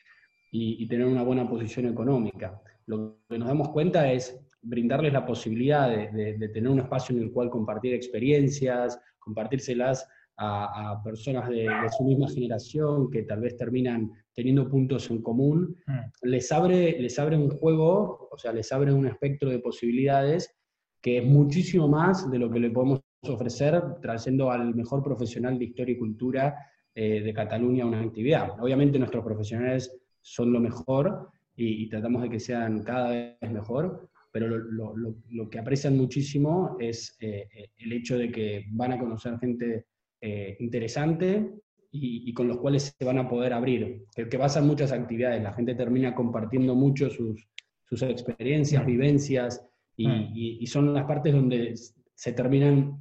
y, 0.50 0.84
y 0.84 0.88
tener 0.88 1.06
una 1.06 1.22
buena 1.22 1.48
posición 1.48 1.86
económica. 1.86 2.60
Lo 2.88 3.20
que 3.30 3.38
nos 3.38 3.48
damos 3.48 3.70
cuenta 3.70 4.12
es 4.12 4.40
brindarles 4.66 5.14
la 5.14 5.24
posibilidad 5.24 5.88
de, 5.90 6.50
tener 6.52 6.70
un 6.70 6.80
espacio 6.80 7.16
en 7.16 7.22
el 7.22 7.32
cual 7.32 7.52
compartir 7.52 7.94
experiencias, 7.94 9.00
compartírselas 9.20 10.08
a, 10.38 11.00
personas 11.04 11.48
de, 11.48 11.68
su 11.96 12.04
misma 12.04 12.28
generación 12.28 13.12
que 13.12 13.22
tal 13.22 13.42
vez 13.42 13.56
terminan 13.56 14.12
teniendo 14.34 14.68
puntos 14.68 15.12
en 15.12 15.22
común, 15.22 15.78
mm. 15.86 16.28
les, 16.28 16.52
abre, 16.52 17.00
les 17.00 17.20
abre 17.20 17.38
un 17.38 17.52
juego, 17.52 18.30
o 18.32 18.38
sea, 18.38 18.52
les 18.52 18.72
abre 18.72 18.92
un 18.92 19.06
espectro 19.06 19.50
de 19.50 19.60
posibilidades 19.60 20.55
que 21.06 21.20
es 21.20 21.24
muchísimo 21.24 21.88
más 21.88 22.32
de 22.32 22.40
lo 22.40 22.50
que 22.50 22.60
le 22.60 22.72
podemos 22.72 23.00
ofrecer 23.22 23.80
trayendo 24.02 24.50
al 24.50 24.74
mejor 24.74 25.04
profesional 25.04 25.60
de 25.60 25.66
historia 25.66 25.94
y 25.94 26.00
cultura 26.00 26.56
eh, 26.96 27.22
de 27.22 27.32
Cataluña 27.32 27.84
a 27.84 27.88
una 27.88 28.02
actividad. 28.02 28.60
Obviamente 28.60 28.98
nuestros 28.98 29.24
profesionales 29.24 29.96
son 30.22 30.52
lo 30.52 30.60
mejor 30.60 31.30
y, 31.56 31.88
tratamos 31.90 32.24
de 32.24 32.30
que 32.32 32.40
sean 32.40 32.82
cada 32.82 33.12
vez 33.12 33.52
mejor, 33.52 34.10
pero 34.32 34.48
lo, 34.48 35.48
que 35.52 35.60
aprecian 35.60 35.96
muchísimo 35.96 36.76
es 36.80 37.16
eh, 37.20 37.50
el 37.78 37.94
hecho 37.94 38.18
de 38.18 38.32
que 38.32 38.66
van 38.72 38.94
a 38.94 38.98
conocer 38.98 39.38
gente 39.38 39.86
eh, 40.20 40.58
interesante 40.60 41.52
y, 41.92 42.34
con 42.34 42.48
los 42.48 42.58
cuales 42.58 42.96
se 42.98 43.06
van 43.06 43.20
a 43.20 43.30
poder 43.30 43.54
abrir, 43.54 44.06
que, 44.16 44.28
que 44.28 44.40
pasan 44.40 44.66
muchas 44.66 44.92
actividades, 44.92 45.44
la 45.44 45.54
gente 45.54 45.76
termina 45.76 46.16
compartiendo 46.16 46.74
mucho 46.74 47.12
sus, 47.12 47.48
sus 47.84 48.02
experiencias, 48.02 48.84
mm. 48.84 48.88
Vivencias, 49.98 50.32
mm. 50.32 50.34
y, 50.36 50.58
y, 50.62 50.68
son 50.68 50.94
las 50.94 51.06
partes 51.06 51.34
donde 51.34 51.76
se 52.14 52.34
terminan 52.34 52.98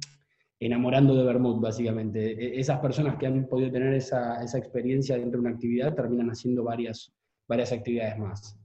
enamorando 0.59 1.15
de 1.15 1.23
Bermud, 1.23 1.61
básicamente. 1.61 2.31
E, 2.31 2.59
esas 2.59 2.79
personas 2.79 3.17
que 3.17 3.27
han 3.27 3.47
podido 3.47 3.71
tener 3.71 3.93
esa, 3.93 4.43
esa 4.43 4.57
experiencia 4.57 5.17
dentro 5.17 5.39
de 5.41 5.47
una 5.47 5.55
actividad 5.55 5.93
terminan 5.93 6.29
haciendo 6.29 6.63
varias, 6.63 7.13
varias 7.47 7.71
actividades 7.71 8.17
más. 8.17 8.57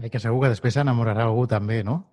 Hay 0.00 0.10
que 0.10 0.20
segur 0.22 0.44
que 0.44 0.52
després 0.52 0.76
s'enamorarà 0.76 1.24
algú 1.26 1.48
també, 1.50 1.82
no? 1.82 2.04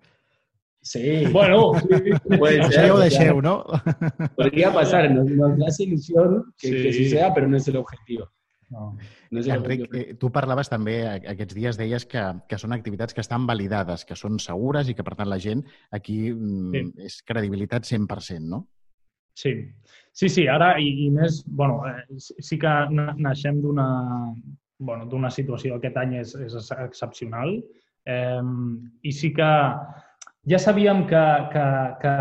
Sí. 0.82 1.24
Bueno, 1.30 1.72
puede 2.38 2.62
ser. 2.70 2.92
de 2.92 3.10
Sheu, 3.10 3.40
¿no? 3.40 3.64
Podría 4.36 4.72
pasar, 4.72 5.10
nos, 5.10 5.26
nos 5.30 5.68
hace 5.68 5.84
ilusión 5.84 6.52
que, 6.58 6.68
sí. 6.68 6.82
que 6.82 6.92
suceda, 6.92 7.32
però 7.34 7.46
no 7.46 7.58
és 7.58 7.68
l'objectiu. 7.70 8.26
No. 8.74 8.86
No 9.30 9.42
és 9.42 9.48
Enric, 9.52 9.84
eh, 9.94 10.06
tu 10.18 10.30
parlaves 10.34 10.70
també 10.72 10.96
aquests 11.16 11.54
dies, 11.54 11.78
deies 11.78 12.06
que, 12.10 12.22
que 12.50 12.58
són 12.58 12.74
activitats 12.74 13.14
que 13.14 13.22
estan 13.22 13.46
validades, 13.46 14.04
que 14.08 14.18
són 14.18 14.40
segures 14.42 14.90
i 14.90 14.96
que, 14.98 15.06
per 15.06 15.14
tant, 15.14 15.30
la 15.30 15.38
gent 15.42 15.62
aquí 15.94 16.18
mm, 16.32 16.72
sí. 16.74 17.06
és 17.06 17.20
credibilitat 17.28 17.86
100%, 17.86 18.42
no? 18.50 18.64
Sí, 19.36 19.52
sí, 20.16 20.30
sí 20.32 20.46
ara 20.48 20.74
i, 20.80 20.88
i 21.06 21.10
més, 21.12 21.42
bueno, 21.46 21.82
eh, 21.86 22.18
sí 22.18 22.58
que 22.58 22.72
naixem 22.96 23.60
d'una 23.62 23.88
bueno, 24.78 25.30
situació 25.30 25.76
aquest 25.76 25.96
any 26.00 26.16
és, 26.22 26.34
és 26.40 26.70
excepcional 26.80 27.58
eh, 28.08 28.42
i 29.02 29.12
sí 29.12 29.32
que 29.36 29.50
ja 30.48 30.58
sabíem 30.62 31.06
que, 31.10 31.24
que, 31.52 31.66
que, 32.02 32.16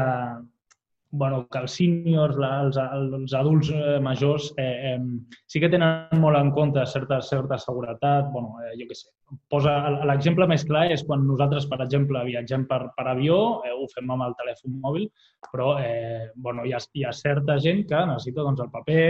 bueno, 1.12 1.46
que 1.52 1.62
els 1.64 1.76
seniors, 1.78 2.38
els, 2.38 2.78
els 2.82 3.34
adults 3.38 3.70
eh, 3.72 4.00
majors, 4.04 4.50
eh, 4.60 4.96
eh, 4.96 5.38
sí 5.48 5.62
que 5.64 5.70
tenen 5.72 6.20
molt 6.22 6.40
en 6.40 6.52
compte 6.56 6.84
certa, 6.92 7.22
certa 7.22 7.58
seguretat. 7.62 8.28
Bueno, 8.34 8.58
eh, 8.66 8.74
jo 8.80 8.90
què 8.90 8.98
sé, 8.98 9.08
posa 9.52 9.76
l'exemple 10.10 10.48
més 10.52 10.66
clar 10.68 10.86
és 10.94 11.06
quan 11.08 11.24
nosaltres, 11.28 11.70
per 11.72 11.80
exemple, 11.86 12.26
viatgem 12.28 12.68
per, 12.70 12.82
per 12.98 13.08
avió, 13.14 13.40
eh, 13.64 13.74
ho 13.74 13.88
fem 13.94 14.12
amb 14.12 14.28
el 14.28 14.36
telèfon 14.42 14.76
mòbil, 14.84 15.08
però 15.52 15.76
eh, 15.80 16.30
bueno, 16.36 16.66
hi, 16.66 16.76
ha, 16.76 16.84
hi 16.94 17.08
ha 17.08 17.16
certa 17.16 17.58
gent 17.64 17.86
que 17.90 18.06
necessita 18.12 18.44
doncs, 18.44 18.66
el 18.66 18.72
paper 18.74 19.08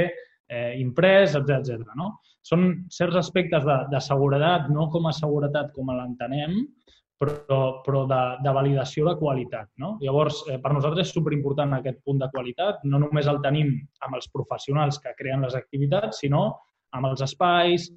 eh, 0.47 0.71
imprès, 0.81 1.35
etc. 1.39 1.85
no? 1.97 2.15
Són 2.45 2.67
certs 2.93 3.17
aspectes 3.23 3.65
de, 3.65 3.79
de 3.89 4.01
seguretat, 4.03 4.69
no 4.69 4.91
com 4.93 5.07
a 5.09 5.15
seguretat 5.17 5.71
com 5.73 5.89
l'entenem, 5.89 6.59
però, 7.21 7.59
però 7.85 8.03
de, 8.09 8.21
de 8.43 8.53
validació 8.55 9.07
de 9.07 9.15
qualitat. 9.19 9.69
No? 9.81 9.95
Llavors, 10.03 10.41
eh, 10.51 10.57
per 10.61 10.73
nosaltres 10.75 11.07
és 11.07 11.13
superimportant 11.15 11.75
aquest 11.77 12.01
punt 12.05 12.21
de 12.21 12.29
qualitat. 12.33 12.81
No 12.83 12.99
només 13.03 13.29
el 13.31 13.41
tenim 13.45 13.75
amb 14.05 14.19
els 14.19 14.27
professionals 14.33 14.99
que 15.03 15.15
creen 15.19 15.45
les 15.45 15.55
activitats, 15.57 16.23
sinó 16.23 16.47
amb 16.95 17.11
els 17.11 17.23
espais, 17.25 17.89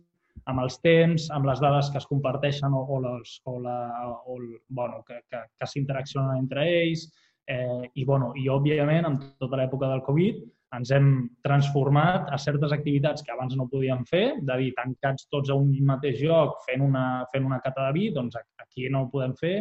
amb 0.50 0.62
els 0.62 0.78
temps, 0.84 1.28
amb 1.34 1.48
les 1.48 1.60
dades 1.60 1.88
que 1.92 1.98
es 2.00 2.06
comparteixen 2.08 2.74
o, 2.74 2.84
o, 2.84 3.00
les, 3.04 3.38
o, 3.44 3.58
la, 3.62 3.78
o 4.26 4.38
bueno, 4.68 5.02
que, 5.06 5.20
que, 5.30 5.42
que 5.58 5.66
s'interaccionen 5.70 6.44
entre 6.44 6.66
ells. 6.82 7.08
Eh, 7.48 7.88
i, 7.94 8.04
bueno, 8.04 8.34
I, 8.36 8.46
òbviament, 8.52 9.08
amb 9.08 9.26
tota 9.40 9.58
l'època 9.58 9.88
del 9.88 10.04
Covid, 10.04 10.42
ens 10.76 10.90
hem 10.92 11.06
transformat 11.44 12.28
a 12.28 12.36
certes 12.40 12.74
activitats 12.76 13.24
que 13.24 13.32
abans 13.32 13.54
no 13.56 13.70
podíem 13.72 14.02
fer, 14.08 14.26
de 14.44 14.56
dir 14.60 14.74
tancats 14.76 15.24
tots 15.32 15.48
a 15.48 15.56
un 15.56 15.72
mateix 15.88 16.20
lloc 16.20 16.58
fent 16.66 16.84
una, 16.84 17.24
fent 17.32 17.46
una 17.48 17.60
cata 17.64 17.86
de 17.86 17.94
vi, 17.96 18.10
doncs 18.12 18.36
aquí 18.78 18.92
no 18.92 19.04
ho 19.04 19.10
podem 19.12 19.34
fer, 19.38 19.56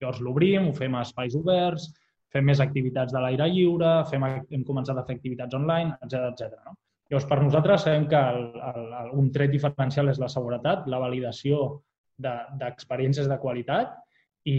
llavors 0.00 0.20
l'obrim, 0.24 0.68
ho 0.68 0.74
fem 0.76 0.94
a 0.94 1.04
espais 1.06 1.36
oberts, 1.38 1.88
fem 2.32 2.44
més 2.44 2.60
activitats 2.60 3.14
de 3.14 3.22
l'aire 3.22 3.48
lliure, 3.50 3.92
fem, 4.10 4.26
hem 4.52 4.66
començat 4.68 4.98
a 4.98 5.06
fer 5.06 5.16
activitats 5.16 5.56
online, 5.56 5.96
etc 6.04 6.28
etc. 6.32 6.58
No? 6.66 6.76
Llavors, 7.08 7.28
per 7.30 7.38
nosaltres 7.40 7.86
sabem 7.86 8.04
que 8.10 8.18
el, 8.34 8.42
el, 8.70 8.82
el, 9.00 9.14
un 9.22 9.30
tret 9.32 9.50
diferencial 9.54 10.12
és 10.12 10.20
la 10.20 10.28
seguretat, 10.28 10.84
la 10.92 11.00
validació 11.00 11.80
d'experiències 12.18 13.26
de, 13.26 13.32
de 13.32 13.40
qualitat 13.40 13.96
i, 14.44 14.58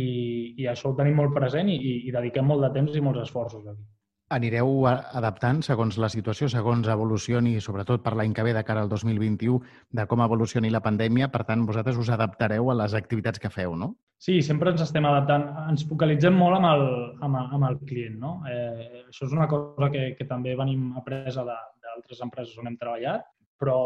i 0.58 0.68
això 0.72 0.90
ho 0.90 0.98
tenim 0.98 1.20
molt 1.20 1.36
present 1.36 1.70
i, 1.70 1.78
i 2.08 2.14
dediquem 2.16 2.48
molt 2.48 2.66
de 2.66 2.72
temps 2.80 2.96
i 2.96 3.04
molts 3.04 3.28
esforços 3.28 3.68
aquí 3.68 3.86
anireu 4.30 4.86
adaptant 4.88 5.64
segons 5.66 5.98
la 6.02 6.10
situació, 6.14 6.50
segons 6.52 6.88
evolucioni, 6.92 7.56
sobretot 7.64 8.04
per 8.06 8.14
l'any 8.18 8.34
que 8.38 8.46
ve 8.46 8.54
de 8.54 8.64
cara 8.66 8.84
al 8.86 8.90
2021, 8.92 9.58
de 9.98 10.06
com 10.10 10.22
evolucioni 10.26 10.70
la 10.70 10.84
pandèmia. 10.86 11.32
Per 11.34 11.44
tant, 11.48 11.66
vosaltres 11.66 11.98
us 11.98 12.12
adaptareu 12.14 12.70
a 12.70 12.78
les 12.84 12.96
activitats 12.98 13.42
que 13.42 13.52
feu, 13.54 13.76
no? 13.76 13.94
Sí, 14.20 14.42
sempre 14.46 14.74
ens 14.74 14.84
estem 14.86 15.06
adaptant. 15.10 15.48
Ens 15.72 15.86
focalitzem 15.90 16.36
molt 16.38 16.60
amb 16.60 16.70
el, 16.74 16.86
amb, 17.26 17.40
amb 17.42 17.70
el 17.72 17.80
client, 17.90 18.20
no? 18.22 18.36
Eh, 18.50 19.06
això 19.08 19.26
és 19.26 19.36
una 19.36 19.48
cosa 19.50 19.90
que, 19.94 20.12
que 20.18 20.28
també 20.30 20.58
venim 20.60 20.92
apresa 21.00 21.46
d'altres 21.48 22.22
empreses 22.26 22.58
on 22.60 22.70
hem 22.70 22.78
treballat, 22.78 23.26
però 23.60 23.80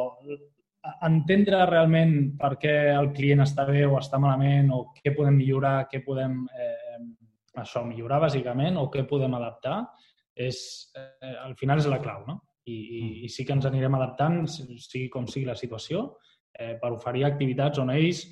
entendre 1.07 1.63
realment 1.69 2.33
per 2.39 2.55
què 2.59 2.73
el 2.91 3.13
client 3.15 3.43
està 3.45 3.63
bé 3.69 3.85
o 3.88 3.95
està 4.00 4.19
malament 4.19 4.71
o 4.75 4.85
què 4.97 5.13
podem 5.15 5.38
millorar, 5.39 5.85
què 5.91 6.03
podem 6.03 6.41
eh, 6.51 6.97
això, 7.62 7.83
millorar 7.88 8.19
bàsicament 8.25 8.79
o 8.81 8.89
què 8.91 9.05
podem 9.07 9.38
adaptar, 9.38 9.77
és, 10.36 10.92
eh, 10.98 11.36
al 11.44 11.56
final 11.60 11.82
és 11.82 11.90
la 11.90 12.02
clau, 12.04 12.24
no? 12.28 12.40
I, 12.66 12.75
i, 12.75 13.02
mm. 13.02 13.18
i 13.28 13.30
sí 13.32 13.46
que 13.46 13.56
ens 13.56 13.68
anirem 13.68 13.96
adaptant, 13.98 14.46
sigui 14.48 15.10
com 15.12 15.28
sigui 15.28 15.50
la 15.50 15.58
situació, 15.60 16.13
eh, 16.60 16.75
per 16.82 16.94
oferir 16.96 17.25
activitats 17.28 17.82
on 17.82 17.92
ells, 17.94 18.24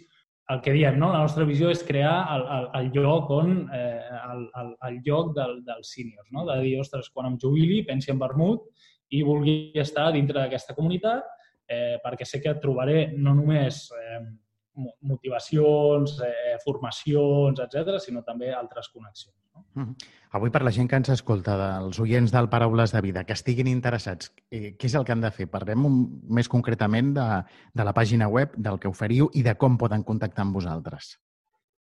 el 0.52 0.62
que 0.62 0.74
diem, 0.76 0.98
no? 1.00 1.12
la 1.14 1.22
nostra 1.24 1.46
visió 1.48 1.70
és 1.72 1.84
crear 1.88 2.16
el, 2.36 2.42
el, 2.56 2.66
el 2.80 2.88
lloc 2.96 3.30
on, 3.32 3.54
eh, 3.72 4.00
el, 4.34 4.42
el, 4.60 4.72
el 4.88 4.98
lloc 5.06 5.36
del, 5.38 5.60
dels 5.68 5.94
seniors, 5.96 6.28
no? 6.36 6.46
de 6.50 6.58
dir, 6.66 6.74
ostres, 6.82 7.12
quan 7.14 7.30
em 7.30 7.38
jubili, 7.40 7.82
pensi 7.88 8.12
en 8.12 8.20
vermut 8.20 8.66
i 9.16 9.22
vulgui 9.28 9.72
estar 9.80 10.10
dintre 10.16 10.42
d'aquesta 10.42 10.76
comunitat, 10.76 11.28
eh, 11.72 11.98
perquè 12.04 12.28
sé 12.28 12.42
que 12.44 12.58
trobaré 12.64 13.12
no 13.16 13.36
només 13.38 13.86
eh, 13.96 14.20
motivacions, 15.02 16.18
eh, 16.26 16.58
formacions, 16.64 17.60
etc, 17.60 17.98
sinó 18.00 18.24
també 18.24 18.54
altres 18.54 18.90
connexions. 18.90 19.36
No? 19.56 19.66
Mm 19.74 19.84
-hmm. 19.84 19.96
Avui, 20.32 20.50
per 20.50 20.64
la 20.64 20.72
gent 20.72 20.90
que 20.90 20.96
ens 20.96 21.10
escolta, 21.10 21.58
dels 21.58 22.00
oients 22.00 22.32
del 22.32 22.50
Paraules 22.50 22.92
de 22.92 23.02
Vida, 23.02 23.24
que 23.24 23.34
estiguin 23.34 23.68
interessats, 23.68 24.34
eh, 24.50 24.78
què 24.78 24.86
és 24.86 24.96
el 24.96 25.04
que 25.04 25.12
han 25.12 25.22
de 25.22 25.32
fer? 25.32 25.48
Parlem 25.48 25.86
un, 25.86 26.22
més 26.30 26.48
concretament 26.48 27.14
de, 27.14 27.44
de 27.74 27.84
la 27.84 27.94
pàgina 27.94 28.28
web, 28.28 28.56
del 28.56 28.80
que 28.80 28.88
oferiu 28.88 29.30
i 29.34 29.44
de 29.44 29.56
com 29.56 29.78
poden 29.78 30.04
contactar 30.04 30.44
amb 30.44 30.54
vosaltres. 30.54 31.20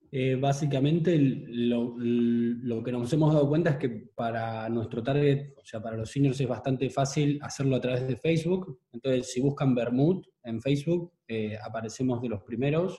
Eh, 0.09 0.35
básicamente 0.35 1.17
lo, 1.17 2.83
que 2.83 2.91
nos 2.93 3.11
hemos 3.11 3.33
dado 3.33 3.49
cuenta 3.49 3.71
es 3.71 3.77
que 3.77 3.89
para 3.89 4.69
nuestro 4.69 5.03
target, 5.03 5.53
o 5.57 5.65
sea, 5.65 5.81
para 5.81 5.97
los 5.97 6.09
seniors 6.09 6.39
es 6.39 6.47
bastante 6.47 6.89
fácil 6.89 7.39
hacerlo 7.41 7.75
a 7.75 7.81
través 7.81 8.07
de 8.07 8.15
Facebook. 8.15 8.79
Entonces, 8.93 9.31
si 9.31 9.41
buscan 9.41 9.75
Bermud 9.75 10.25
en 10.43 10.61
Facebook, 10.61 11.11
eh, 11.27 11.57
aparecemos 11.61 12.21
de 12.21 12.29
los 12.29 12.41
primeros. 12.43 12.97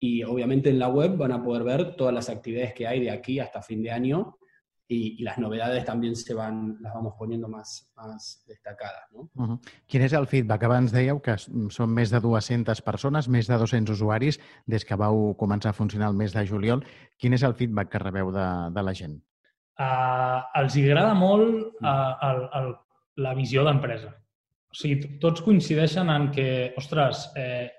Y 0.00 0.22
obviamente 0.24 0.70
en 0.70 0.78
la 0.78 0.88
web 0.88 1.16
van 1.16 1.32
a 1.32 1.42
poder 1.42 1.64
ver 1.64 1.96
todas 1.96 2.12
las 2.12 2.28
actividades 2.28 2.74
que 2.74 2.86
hay 2.86 3.00
de 3.00 3.10
aquí 3.10 3.38
hasta 3.38 3.62
fin 3.62 3.82
de 3.82 3.90
año 3.90 4.36
y, 4.88 5.20
y 5.20 5.22
las 5.22 5.38
novedades 5.38 5.84
también 5.84 6.14
se 6.16 6.34
van, 6.34 6.76
las 6.80 6.94
vamos 6.94 7.14
poniendo 7.18 7.48
más, 7.48 7.90
más 7.96 8.44
destacadas. 8.46 9.10
No? 9.12 9.28
Uh 9.34 9.48
-huh. 9.48 9.60
Quin 9.86 10.02
és 10.02 10.12
el 10.12 10.26
feedback? 10.26 10.62
Abans 10.64 10.92
dèieu 10.92 11.20
que 11.20 11.36
són 11.38 11.90
més 11.90 12.10
de 12.10 12.20
200 12.20 12.82
persones, 12.82 13.28
més 13.28 13.46
de 13.46 13.58
200 13.58 13.90
usuaris 13.90 14.40
des 14.66 14.84
que 14.84 14.96
vau 14.96 15.34
començar 15.36 15.70
a 15.70 15.72
funcionar 15.72 16.08
el 16.08 16.16
mes 16.16 16.32
de 16.32 16.46
juliol. 16.46 16.84
Quin 17.18 17.32
és 17.32 17.42
el 17.42 17.54
feedback 17.54 17.88
que 17.90 17.98
rebeu 17.98 18.30
de, 18.32 18.70
de 18.70 18.82
la 18.82 18.94
gent? 18.94 19.22
Uh, 19.78 20.40
els 20.54 20.76
agrada 20.76 21.14
molt 21.14 21.74
uh, 21.82 22.14
el, 22.22 22.48
el, 22.54 22.74
la 23.16 23.34
visió 23.34 23.64
d'empresa. 23.64 24.08
O 24.70 24.74
sigui, 24.74 25.18
tots 25.18 25.42
coincideixen 25.42 26.08
en 26.10 26.30
que, 26.30 26.74
ostres, 26.76 27.30
eh, 27.36 27.70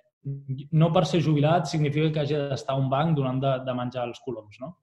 no 0.72 0.91
per 0.93 1.06
ser 1.06 1.22
jubilat 1.22 1.67
significa 1.70 2.12
que 2.12 2.20
hagi 2.20 2.36
d'estar 2.36 2.76
a 2.76 2.82
un 2.82 2.89
banc 2.89 3.15
donant 3.17 3.39
de, 3.39 3.54
de 3.65 3.74
menjar 3.74 4.08
els 4.08 4.20
coloms, 4.26 4.60
no? 4.60 4.78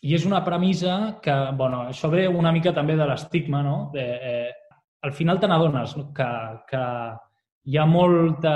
I 0.00 0.14
és 0.16 0.24
una 0.24 0.40
premissa 0.44 1.18
que, 1.22 1.34
bueno, 1.56 1.82
això 1.90 2.08
ve 2.12 2.26
una 2.28 2.52
mica 2.52 2.72
també 2.72 2.96
de 2.96 3.06
l'estigma, 3.08 3.60
no? 3.62 3.90
De, 3.92 4.04
eh, 4.30 4.52
al 5.02 5.12
final 5.12 5.40
te 5.40 5.48
n'adones 5.48 5.96
no? 5.96 6.06
que, 6.16 6.30
que 6.70 6.84
hi 7.64 7.76
ha 7.78 7.86
molta... 7.86 8.54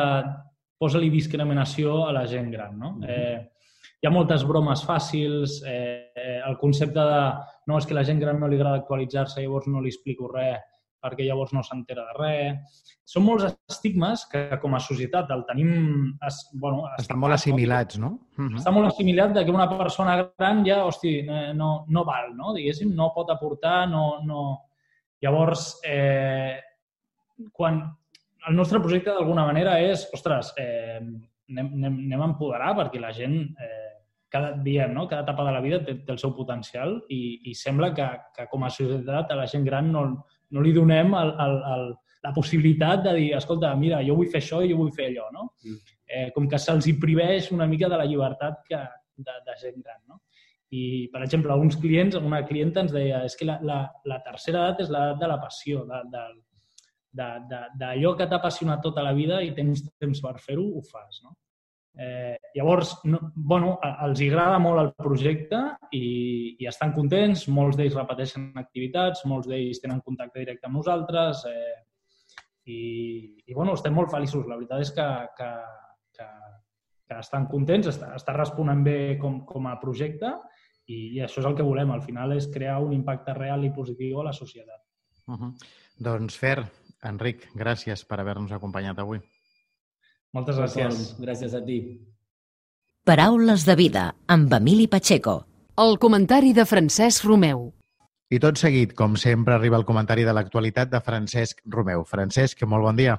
Posa-li 0.85 1.07
discriminació 1.09 2.01
a 2.05 2.13
la 2.13 2.25
gent 2.27 2.51
gran, 2.51 2.79
no? 2.79 2.91
Mm 2.93 3.03
-hmm. 3.03 3.09
eh, 3.09 3.51
hi 4.03 4.07
ha 4.07 4.11
moltes 4.11 4.43
bromes 4.45 4.83
fàcils, 4.85 5.63
eh, 5.65 6.11
eh, 6.15 6.41
el 6.45 6.59
concepte 6.59 7.01
de 7.01 7.21
no, 7.67 7.79
és 7.79 7.87
que 7.87 7.95
la 7.95 8.05
gent 8.05 8.21
gran 8.21 8.41
no 8.41 8.49
li 8.49 8.57
agrada 8.57 8.77
actualitzar-se, 8.77 9.41
llavors 9.41 9.67
no 9.67 9.81
li 9.81 9.89
explico 9.89 10.29
res, 10.29 10.61
perquè 11.05 11.27
llavors 11.29 11.53
no 11.53 11.63
s'entera 11.63 12.07
de 12.09 12.17
res. 12.19 12.83
Són 13.05 13.27
molts 13.27 13.47
estigmes 13.69 14.25
que 14.33 14.47
com 14.63 14.75
a 14.75 14.83
societat 14.83 15.31
el 15.35 15.45
tenim... 15.49 15.73
Es, 16.25 16.41
bueno, 16.57 16.87
Estan 16.99 17.21
molt 17.21 17.37
assimilats, 17.37 18.01
no? 18.01 18.15
Uh 18.39 18.47
-huh. 18.47 18.61
Està 18.61 18.73
molt 18.73 18.89
assimilat 18.89 19.35
de 19.37 19.45
que 19.45 19.53
una 19.53 19.69
persona 19.69 20.17
gran 20.39 20.65
ja, 20.67 20.85
hosti, 20.85 21.23
no, 21.55 21.85
no 21.89 22.05
val, 22.05 22.35
no? 22.37 22.55
Diguéssim, 22.55 22.95
no 22.95 23.13
pot 23.15 23.31
aportar, 23.31 23.89
no... 23.89 24.21
no... 24.25 24.61
Llavors, 25.23 25.81
eh, 25.89 26.61
quan 27.53 27.79
el 28.49 28.57
nostre 28.57 28.81
projecte 28.81 29.11
d'alguna 29.11 29.47
manera 29.47 29.79
és, 29.81 30.09
ostres, 30.13 30.53
eh, 30.59 31.01
anem, 31.51 31.71
anem, 31.79 31.99
anem 32.07 32.23
a 32.23 32.29
empoderar 32.33 32.75
perquè 32.77 33.01
la 33.01 33.13
gent 33.13 33.37
eh, 33.61 33.95
cada 34.35 34.53
dia, 34.67 34.89
no? 34.89 35.07
cada 35.09 35.23
etapa 35.23 35.45
de 35.47 35.53
la 35.55 35.63
vida 35.63 35.81
té, 35.85 35.95
té 36.03 36.13
el 36.13 36.19
seu 36.19 36.35
potencial 36.35 36.97
i, 37.09 37.51
i 37.51 37.55
sembla 37.55 37.93
que, 37.95 38.07
que 38.35 38.49
com 38.51 38.65
a 38.67 38.73
societat 38.73 39.31
a 39.31 39.39
la 39.39 39.47
gent 39.51 39.67
gran 39.67 39.93
no, 39.95 40.05
no 40.55 40.63
li 40.65 40.73
donem 40.77 41.15
el, 41.19 41.33
el, 41.45 41.57
el, 41.75 41.87
la 42.25 42.33
possibilitat 42.37 43.03
de 43.05 43.15
dir, 43.19 43.31
escolta, 43.37 43.75
mira, 43.77 44.01
jo 44.07 44.17
vull 44.19 44.31
fer 44.33 44.41
això 44.41 44.63
i 44.65 44.71
jo 44.71 44.79
vull 44.81 44.95
fer 44.97 45.11
allò, 45.11 45.29
no? 45.35 45.49
Mm. 45.67 45.81
Eh, 46.05 46.29
com 46.37 46.47
que 46.49 46.61
se'ls 46.61 46.89
priveix 47.01 47.51
una 47.53 47.67
mica 47.69 47.91
de 47.91 47.99
la 48.01 48.07
llibertat 48.09 48.63
que, 48.69 48.81
de, 49.17 49.37
de 49.47 49.59
gent 49.61 49.81
gran, 49.83 50.01
no? 50.09 50.23
I, 50.75 51.09
per 51.13 51.23
exemple, 51.23 51.55
uns 51.61 51.77
clients, 51.79 52.17
una 52.19 52.41
clienta 52.49 52.83
ens 52.83 52.95
deia 52.95 53.21
és 53.29 53.37
que 53.39 53.47
la, 53.47 53.61
la, 53.63 53.79
la 54.11 54.19
tercera 54.25 54.65
edat 54.65 54.83
és 54.87 54.91
l'edat 54.91 55.21
de 55.21 55.31
la 55.31 55.39
passió, 55.43 55.85
d'allò 55.87 56.25
de, 57.15 57.29
de, 57.51 57.61
de, 57.79 58.15
que 58.19 58.27
t'ha 58.27 58.41
apassionat 58.41 58.83
tota 58.83 59.05
la 59.07 59.13
vida 59.15 59.41
i 59.45 59.53
tens 59.55 59.85
temps 60.03 60.23
per 60.25 60.35
fer-ho, 60.43 60.65
ho 60.65 60.83
fas, 60.89 61.21
no? 61.23 61.37
Eh, 61.97 62.37
llavors, 62.57 62.97
no, 63.07 63.21
bueno, 63.37 63.77
els 64.03 64.21
agrada 64.27 64.59
molt 64.59 64.81
el 64.83 64.91
projecte 64.99 65.61
i, 65.95 66.57
i 66.59 66.67
estan 66.67 66.91
contents, 66.97 67.47
molts 67.47 67.79
d'ells 67.79 67.95
repeteixen 67.95 68.49
activitats, 68.59 69.23
molts 69.31 69.47
d'ells 69.47 69.83
tenen 69.83 70.03
contacte 70.03 70.43
directe 70.43 70.67
amb 70.67 70.81
nosaltres 70.81 71.45
eh, 71.47 71.77
i, 72.67 72.81
i 73.47 73.55
bueno, 73.55 73.77
estem 73.79 73.95
molt 73.95 74.11
feliços. 74.11 74.49
La 74.49 74.59
veritat 74.59 74.83
és 74.83 74.91
que, 74.97 75.07
que, 75.39 75.51
que, 76.19 76.29
que 77.07 77.21
estan 77.21 77.47
contents, 77.53 77.93
està, 77.93 78.11
està 78.19 78.35
responent 78.35 78.83
bé 78.83 78.99
com, 79.23 79.45
com 79.47 79.71
a 79.71 79.77
projecte 79.79 80.33
i, 80.87 81.15
i 81.15 81.23
això 81.23 81.45
és 81.45 81.51
el 81.51 81.55
que 81.55 81.67
volem. 81.67 81.95
Al 81.95 82.03
final 82.03 82.35
és 82.35 82.51
crear 82.51 82.81
un 82.83 82.97
impacte 82.97 83.37
real 83.39 83.63
i 83.63 83.73
positiu 83.77 84.19
a 84.19 84.27
la 84.31 84.35
societat. 84.35 84.83
Uh 85.29 85.39
-huh. 85.39 85.53
Doncs 85.97 86.37
Fer, 86.37 86.59
Enric, 87.05 87.49
gràcies 87.55 88.05
per 88.05 88.19
haver-nos 88.21 88.53
acompanyat 88.53 88.99
avui. 88.99 89.21
Moltes 90.35 90.57
gràcies. 90.59 91.03
Gràcies 91.23 91.53
a 91.55 91.61
ti. 91.63 91.79
Paraules 93.07 93.63
de 93.69 93.77
vida 93.79 94.09
amb 94.27 94.53
Emili 94.57 94.89
Pacheco. 94.91 95.45
El 95.79 95.95
comentari 96.03 96.51
de 96.57 96.65
Francesc 96.67 97.27
Romeu. 97.29 97.69
I 98.35 98.41
tot 98.43 98.59
seguit, 98.59 98.97
com 98.99 99.15
sempre, 99.21 99.55
arriba 99.55 99.79
el 99.79 99.87
comentari 99.87 100.25
de 100.27 100.35
l'actualitat 100.35 100.91
de 100.91 101.01
Francesc 101.07 101.61
Romeu. 101.71 102.03
Francesc, 102.09 102.65
molt 102.67 102.83
bon 102.89 102.99
dia. 102.99 103.15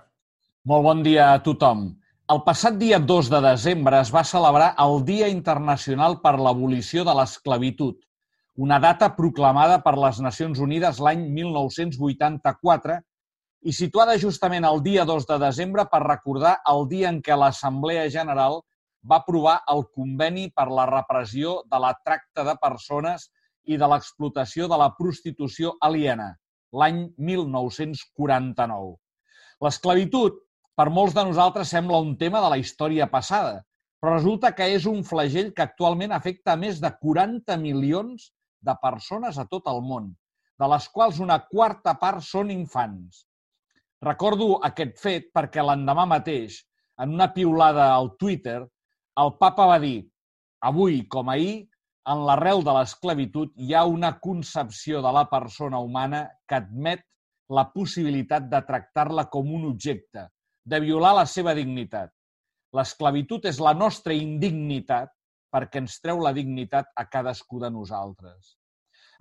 Molt 0.68 0.84
bon 0.84 1.06
dia 1.06 1.30
a 1.32 1.40
tothom. 1.46 1.88
El 2.34 2.42
passat 2.44 2.76
dia 2.82 3.00
2 3.00 3.30
de 3.32 3.42
desembre 3.48 4.02
es 4.02 4.12
va 4.12 4.26
celebrar 4.28 4.74
el 4.84 5.04
Dia 5.08 5.30
Internacional 5.32 6.20
per 6.24 6.36
l'Abolició 6.42 7.06
de 7.08 7.14
l'Esclavitud, 7.16 8.00
una 8.58 8.80
data 8.80 9.12
proclamada 9.16 9.78
per 9.86 9.94
les 10.00 10.20
Nacions 10.24 10.60
Unides 10.60 11.00
l'any 11.00 11.30
1984 11.32 13.00
i 13.66 13.74
situada 13.74 14.14
justament 14.22 14.66
el 14.68 14.84
dia 14.86 15.04
2 15.10 15.26
de 15.26 15.36
desembre 15.42 15.88
per 15.90 16.04
recordar 16.04 16.54
el 16.70 16.84
dia 16.90 17.10
en 17.10 17.18
què 17.26 17.34
l'Assemblea 17.34 18.04
General 18.14 18.60
va 19.12 19.18
aprovar 19.24 19.56
el 19.74 19.82
conveni 19.98 20.52
per 20.54 20.68
la 20.70 20.86
repressió 20.92 21.56
de 21.72 21.80
la 21.82 21.92
tracta 22.06 22.46
de 22.46 22.56
persones 22.62 23.26
i 23.66 23.80
de 23.82 23.90
l'explotació 23.90 24.70
de 24.70 24.78
la 24.78 24.92
prostitució 25.00 25.74
aliena, 25.82 26.30
l'any 26.78 27.02
1949. 27.18 28.94
L'esclavitud, 29.66 30.40
per 30.78 30.90
molts 30.94 31.18
de 31.18 31.26
nosaltres, 31.26 31.74
sembla 31.74 32.06
un 32.06 32.16
tema 32.22 32.46
de 32.46 32.54
la 32.54 32.62
història 32.62 33.10
passada, 33.10 33.64
però 33.98 34.14
resulta 34.20 34.54
que 34.54 34.70
és 34.78 34.86
un 34.86 35.02
flagell 35.02 35.54
que 35.58 35.66
actualment 35.66 36.14
afecta 36.14 36.54
més 36.54 36.78
de 36.84 36.94
40 37.02 37.58
milions 37.58 38.30
de 38.62 38.78
persones 38.82 39.42
a 39.42 39.50
tot 39.50 39.74
el 39.74 39.82
món, 39.82 40.12
de 40.62 40.68
les 40.70 40.92
quals 40.94 41.18
una 41.18 41.42
quarta 41.50 41.98
part 41.98 42.22
són 42.22 42.54
infants. 42.54 43.26
Recordo 44.06 44.60
aquest 44.68 45.00
fet 45.02 45.32
perquè 45.34 45.64
l'endemà 45.66 46.04
mateix, 46.10 46.60
en 47.02 47.16
una 47.16 47.32
piulada 47.34 47.88
al 47.94 48.12
Twitter, 48.22 48.60
el 49.22 49.32
papa 49.40 49.66
va 49.72 49.80
dir 49.82 49.98
«Avui, 50.70 51.00
com 51.10 51.32
ahir, 51.34 51.66
en 52.14 52.22
l'arrel 52.28 52.62
de 52.66 52.74
l'esclavitud 52.76 53.56
hi 53.58 53.74
ha 53.74 53.86
una 53.90 54.12
concepció 54.22 55.02
de 55.02 55.14
la 55.16 55.24
persona 55.32 55.80
humana 55.82 56.20
que 56.48 56.60
admet 56.60 57.02
la 57.50 57.66
possibilitat 57.74 58.46
de 58.52 58.62
tractar-la 58.68 59.26
com 59.34 59.50
un 59.58 59.66
objecte, 59.72 60.28
de 60.66 60.80
violar 60.82 61.16
la 61.18 61.26
seva 61.30 61.56
dignitat. 61.58 62.12
L'esclavitud 62.78 63.46
és 63.50 63.62
la 63.62 63.74
nostra 63.74 64.14
indignitat 64.14 65.10
perquè 65.54 65.82
ens 65.82 65.98
treu 66.04 66.22
la 66.22 66.34
dignitat 66.36 66.94
a 66.96 67.08
cadascú 67.10 67.62
de 67.64 67.74
nosaltres. 67.74 68.54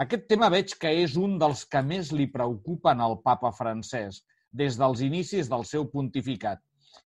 Aquest 0.05 0.29
tema 0.29 0.49
veig 0.53 0.77
que 0.81 0.91
és 1.05 1.17
un 1.17 1.39
dels 1.39 1.65
que 1.71 1.81
més 1.87 2.13
li 2.13 2.27
preocupen 2.33 3.01
al 3.01 3.21
papa 3.25 3.53
francès 3.55 4.25
des 4.61 4.79
dels 4.81 5.03
inicis 5.07 5.51
del 5.51 5.65
seu 5.69 5.89
pontificat 5.91 6.63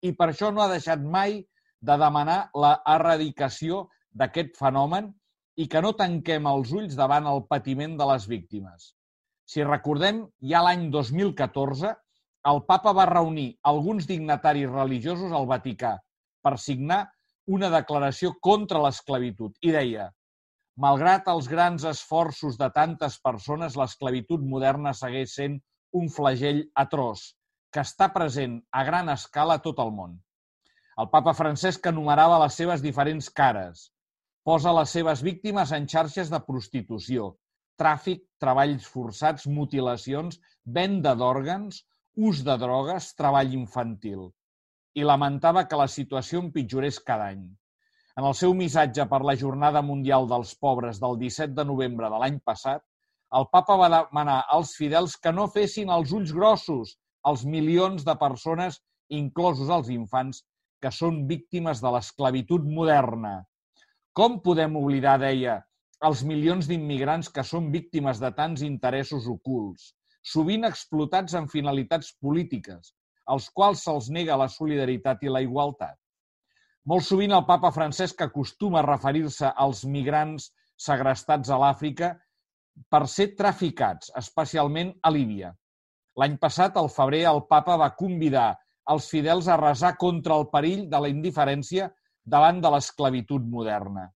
i 0.08 0.14
per 0.20 0.30
això 0.30 0.52
no 0.54 0.64
ha 0.64 0.72
deixat 0.72 1.04
mai 1.16 1.42
de 1.90 1.98
demanar 2.00 2.38
la 2.64 2.74
erradicació 2.96 3.84
d'aquest 4.22 4.56
fenomen 4.60 5.12
i 5.60 5.68
que 5.72 5.82
no 5.86 5.94
tanquem 6.00 6.48
els 6.50 6.72
ulls 6.80 6.96
davant 7.00 7.28
el 7.30 7.44
patiment 7.50 7.98
de 8.00 8.08
les 8.10 8.28
víctimes. 8.30 8.94
Si 9.46 9.66
recordem, 9.68 10.24
ja 10.52 10.64
l'any 10.66 10.88
2014, 10.94 11.92
el 12.52 12.62
papa 12.70 12.94
va 12.96 13.10
reunir 13.12 13.50
alguns 13.72 14.08
dignataris 14.10 14.72
religiosos 14.72 15.36
al 15.36 15.48
Vaticà 15.52 15.94
per 16.44 16.56
signar 16.60 17.04
una 17.58 17.70
declaració 17.72 18.34
contra 18.48 18.82
l'esclavitud 18.84 19.60
i 19.62 19.76
deia 19.76 20.10
Malgrat 20.84 21.28
els 21.30 21.48
grans 21.50 21.84
esforços 21.86 22.56
de 22.58 22.68
tantes 22.74 23.20
persones, 23.22 23.76
l'esclavitud 23.78 24.46
moderna 24.54 24.94
segueix 24.98 25.36
sent 25.38 25.60
un 26.00 26.10
flagell 26.10 26.62
atroç 26.84 27.24
que 27.74 27.82
està 27.86 28.10
present 28.14 28.60
a 28.80 28.84
gran 28.88 29.10
escala 29.14 29.58
a 29.60 29.64
tot 29.66 29.80
el 29.84 29.92
món. 29.94 30.18
El 31.02 31.10
papa 31.14 31.34
Francesc 31.38 31.88
enumerava 31.90 32.42
les 32.44 32.58
seves 32.60 32.84
diferents 32.86 33.30
cares, 33.40 33.88
posa 34.46 34.74
les 34.78 34.92
seves 34.98 35.24
víctimes 35.26 35.72
en 35.78 35.88
xarxes 35.90 36.30
de 36.34 36.40
prostitució, 36.48 37.32
tràfic, 37.82 38.22
treballs 38.44 38.86
forçats, 38.96 39.48
mutilacions, 39.58 40.40
venda 40.78 41.16
d'òrgans, 41.18 41.82
ús 42.30 42.44
de 42.46 42.58
drogues, 42.62 43.10
treball 43.18 43.56
infantil. 43.58 44.30
I 44.94 45.06
lamentava 45.10 45.66
que 45.66 45.80
la 45.80 45.90
situació 45.90 46.44
empitjorés 46.44 47.00
cada 47.02 47.32
any. 47.34 47.46
En 48.14 48.28
el 48.30 48.36
seu 48.38 48.54
missatge 48.54 49.08
per 49.10 49.24
la 49.26 49.34
Jornada 49.44 49.82
Mundial 49.82 50.28
dels 50.30 50.54
Pobres 50.62 51.00
del 51.02 51.18
17 51.22 51.56
de 51.58 51.66
novembre 51.66 52.12
de 52.14 52.20
l'any 52.22 52.38
passat, 52.46 52.84
el 53.38 53.48
papa 53.52 53.76
va 53.82 53.90
demanar 53.92 54.44
als 54.56 54.76
fidels 54.78 55.16
que 55.18 55.32
no 55.34 55.48
fessin 55.54 55.92
els 55.94 56.12
ulls 56.14 56.34
grossos 56.36 56.98
als 57.30 57.46
milions 57.48 58.04
de 58.06 58.16
persones, 58.20 58.82
inclosos 59.10 59.72
els 59.74 59.90
infants, 59.94 60.44
que 60.84 60.92
són 60.92 61.24
víctimes 61.28 61.82
de 61.82 61.92
l'esclavitud 61.96 62.66
moderna, 62.68 63.38
com 64.14 64.40
podem 64.46 64.76
oblidar, 64.78 65.16
deia, 65.22 65.62
els 66.08 66.22
milions 66.28 66.68
d'immigrants 66.70 67.30
que 67.34 67.46
són 67.48 67.72
víctimes 67.74 68.20
de 68.22 68.30
tants 68.38 68.62
interessos 68.68 69.30
ocults, 69.32 69.94
sovint 70.34 70.68
explotats 70.68 71.34
en 71.40 71.48
finalitats 71.52 72.12
polítiques, 72.22 72.92
als 73.26 73.48
quals 73.56 73.86
se'ls 73.88 74.10
nega 74.12 74.38
la 74.38 74.50
solidaritat 74.52 75.24
i 75.24 75.32
la 75.32 75.42
igualtat. 75.46 75.96
Molt 76.86 77.08
sovint 77.08 77.32
el 77.32 77.46
papa 77.48 77.72
Francesc 77.72 78.22
acostuma 78.28 78.82
a 78.82 78.86
referir-se 78.86 79.54
als 79.66 79.86
migrants 79.88 80.52
segrestats 80.76 81.50
a 81.50 81.58
l'Àfrica 81.62 82.12
per 82.90 83.06
ser 83.08 83.34
traficats, 83.38 84.12
especialment 84.20 84.94
a 85.02 85.12
Líbia. 85.14 85.54
L'any 86.20 86.38
passat, 86.42 86.78
al 86.78 86.90
febrer, 86.94 87.24
el 87.30 87.44
papa 87.50 87.78
va 87.82 87.94
convidar 87.98 88.52
els 88.94 89.08
fidels 89.10 89.48
a 89.48 89.58
resar 89.58 89.96
contra 89.98 90.36
el 90.40 90.50
perill 90.54 90.88
de 90.92 91.00
la 91.02 91.10
indiferència 91.10 91.88
davant 92.36 92.60
de 92.62 92.72
l'esclavitud 92.74 93.46
moderna. 93.56 94.10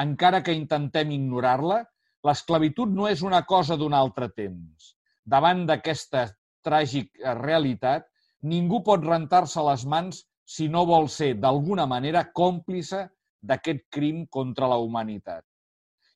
Encara 0.00 0.42
que 0.42 0.56
intentem 0.56 1.12
ignorar-la, 1.16 1.80
l'esclavitud 2.26 2.92
no 2.92 3.08
és 3.08 3.22
una 3.26 3.42
cosa 3.48 3.76
d'un 3.80 3.94
altre 3.96 4.28
temps. 4.36 4.94
Davant 5.24 5.64
d'aquesta 5.68 6.26
tràgica 6.64 7.34
realitat, 7.38 8.06
ningú 8.42 8.82
pot 8.84 9.04
rentar-se 9.04 9.62
les 9.64 9.84
mans 9.86 10.24
si 10.50 10.68
no 10.68 10.84
vol 10.88 11.08
ser, 11.08 11.34
d'alguna 11.38 11.86
manera, 11.86 12.24
còmplice 12.34 13.04
d'aquest 13.40 13.86
crim 13.94 14.24
contra 14.26 14.68
la 14.68 14.80
humanitat. 14.82 15.44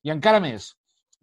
I 0.05 0.11
encara 0.13 0.41
més, 0.43 0.73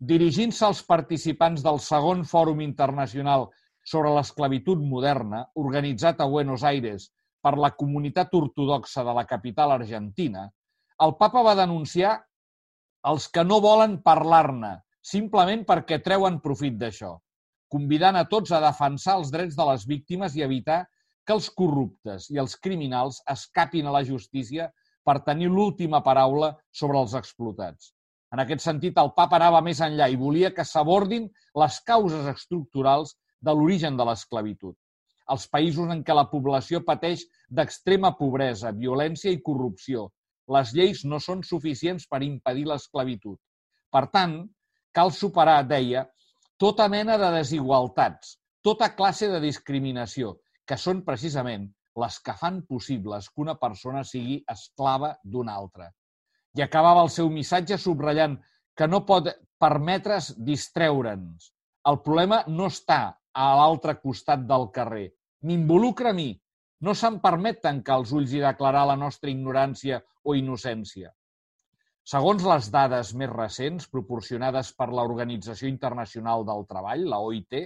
dirigint-se 0.02 0.64
als 0.66 0.80
participants 0.82 1.62
del 1.62 1.78
segon 1.78 2.24
Fòrum 2.26 2.60
Internacional 2.64 3.44
sobre 3.86 4.10
l'esclavitud 4.16 4.80
moderna, 4.82 5.44
organitzat 5.54 6.20
a 6.20 6.26
Buenos 6.32 6.64
Aires 6.66 7.06
per 7.42 7.52
la 7.58 7.70
comunitat 7.78 8.34
ortodoxa 8.34 9.04
de 9.06 9.14
la 9.14 9.24
capital 9.30 9.74
argentina, 9.76 10.48
el 11.06 11.14
papa 11.20 11.44
va 11.46 11.54
denunciar 11.58 12.16
els 13.12 13.28
que 13.30 13.46
no 13.46 13.60
volen 13.62 14.00
parlar-ne, 14.02 14.72
simplement 15.02 15.62
perquè 15.70 16.00
treuen 16.02 16.40
profit 16.42 16.74
d'això, 16.82 17.14
convidant 17.70 18.18
a 18.18 18.26
tots 18.34 18.50
a 18.50 18.62
defensar 18.62 19.16
els 19.20 19.30
drets 19.30 19.58
de 19.58 19.70
les 19.70 19.86
víctimes 19.86 20.34
i 20.34 20.42
evitar 20.42 20.82
que 21.26 21.34
els 21.38 21.50
corruptes 21.50 22.30
i 22.34 22.42
els 22.42 22.58
criminals 22.58 23.22
escapin 23.30 23.86
a 23.86 23.94
la 23.94 24.04
justícia 24.06 24.70
per 25.06 25.20
tenir 25.26 25.50
l'última 25.50 26.02
paraula 26.02 26.56
sobre 26.70 26.98
els 26.98 27.14
explotats. 27.18 27.92
En 28.32 28.40
aquest 28.40 28.64
sentit, 28.64 28.96
el 28.98 29.12
papa 29.16 29.36
anava 29.36 29.60
més 29.64 29.80
enllà 29.84 30.08
i 30.08 30.16
volia 30.16 30.52
que 30.56 30.64
s'abordin 30.64 31.28
les 31.62 31.80
causes 31.88 32.28
estructurals 32.32 33.16
de 33.40 33.52
l'origen 33.52 33.98
de 33.98 34.06
l'esclavitud 34.08 34.76
als 35.32 35.46
països 35.48 35.90
en 35.92 36.02
què 36.06 36.14
la 36.16 36.28
població 36.30 36.82
pateix 36.86 37.24
d'extrema 37.48 38.12
pobresa, 38.18 38.72
violència 38.72 39.32
i 39.32 39.40
corrupció. 39.44 40.08
Les 40.52 40.72
lleis 40.76 41.04
no 41.08 41.20
són 41.22 41.42
suficients 41.46 42.08
per 42.10 42.22
impedir 42.26 42.66
l'esclavitud. 42.68 43.38
Per 43.92 44.04
tant, 44.12 44.34
cal 44.92 45.12
superar, 45.14 45.62
deia, 45.68 46.04
tota 46.58 46.88
mena 46.88 47.18
de 47.20 47.30
desigualtats, 47.38 48.36
tota 48.62 48.90
classe 48.96 49.30
de 49.30 49.40
discriminació, 49.42 50.36
que 50.66 50.78
són 50.78 51.02
precisament 51.06 51.70
les 52.02 52.18
que 52.24 52.34
fan 52.40 52.62
possibles 52.68 53.28
que 53.28 53.42
una 53.44 53.56
persona 53.60 54.04
sigui 54.04 54.40
esclava 54.48 55.14
d'una 55.24 55.56
altra. 55.62 55.90
I 56.58 56.62
acabava 56.64 57.02
el 57.06 57.10
seu 57.14 57.30
missatge 57.32 57.78
subratllant 57.80 58.36
que 58.76 58.88
no 58.88 59.02
pot 59.08 59.30
permetre's 59.62 60.32
distreure'ns. 60.50 61.50
El 61.88 61.98
problema 62.04 62.42
no 62.48 62.68
està 62.72 63.00
a 63.32 63.48
l'altre 63.58 63.96
costat 64.00 64.44
del 64.48 64.68
carrer, 64.76 65.08
m'involucra 65.48 66.12
a 66.12 66.16
mi. 66.16 66.30
No 66.82 66.94
se'n 66.98 67.20
permet 67.22 67.60
tancar 67.62 68.00
els 68.00 68.12
ulls 68.12 68.32
i 68.34 68.42
declarar 68.42 68.84
la 68.90 68.98
nostra 68.98 69.30
ignorància 69.30 70.00
o 70.26 70.34
innocència. 70.38 71.12
Segons 72.12 72.42
les 72.50 72.68
dades 72.74 73.12
més 73.14 73.30
recents 73.30 73.86
proporcionades 73.90 74.72
per 74.74 74.88
l'Organització 74.90 75.68
Internacional 75.70 76.42
del 76.48 76.66
Treball, 76.70 77.04
la 77.12 77.20
OIT, 77.22 77.60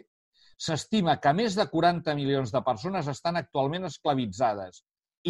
s'estima 0.66 1.16
que 1.24 1.32
més 1.38 1.56
de 1.56 1.64
40 1.72 2.14
milions 2.18 2.52
de 2.52 2.60
persones 2.66 3.08
estan 3.12 3.40
actualment 3.40 3.88
esclavitzades, 3.88 4.82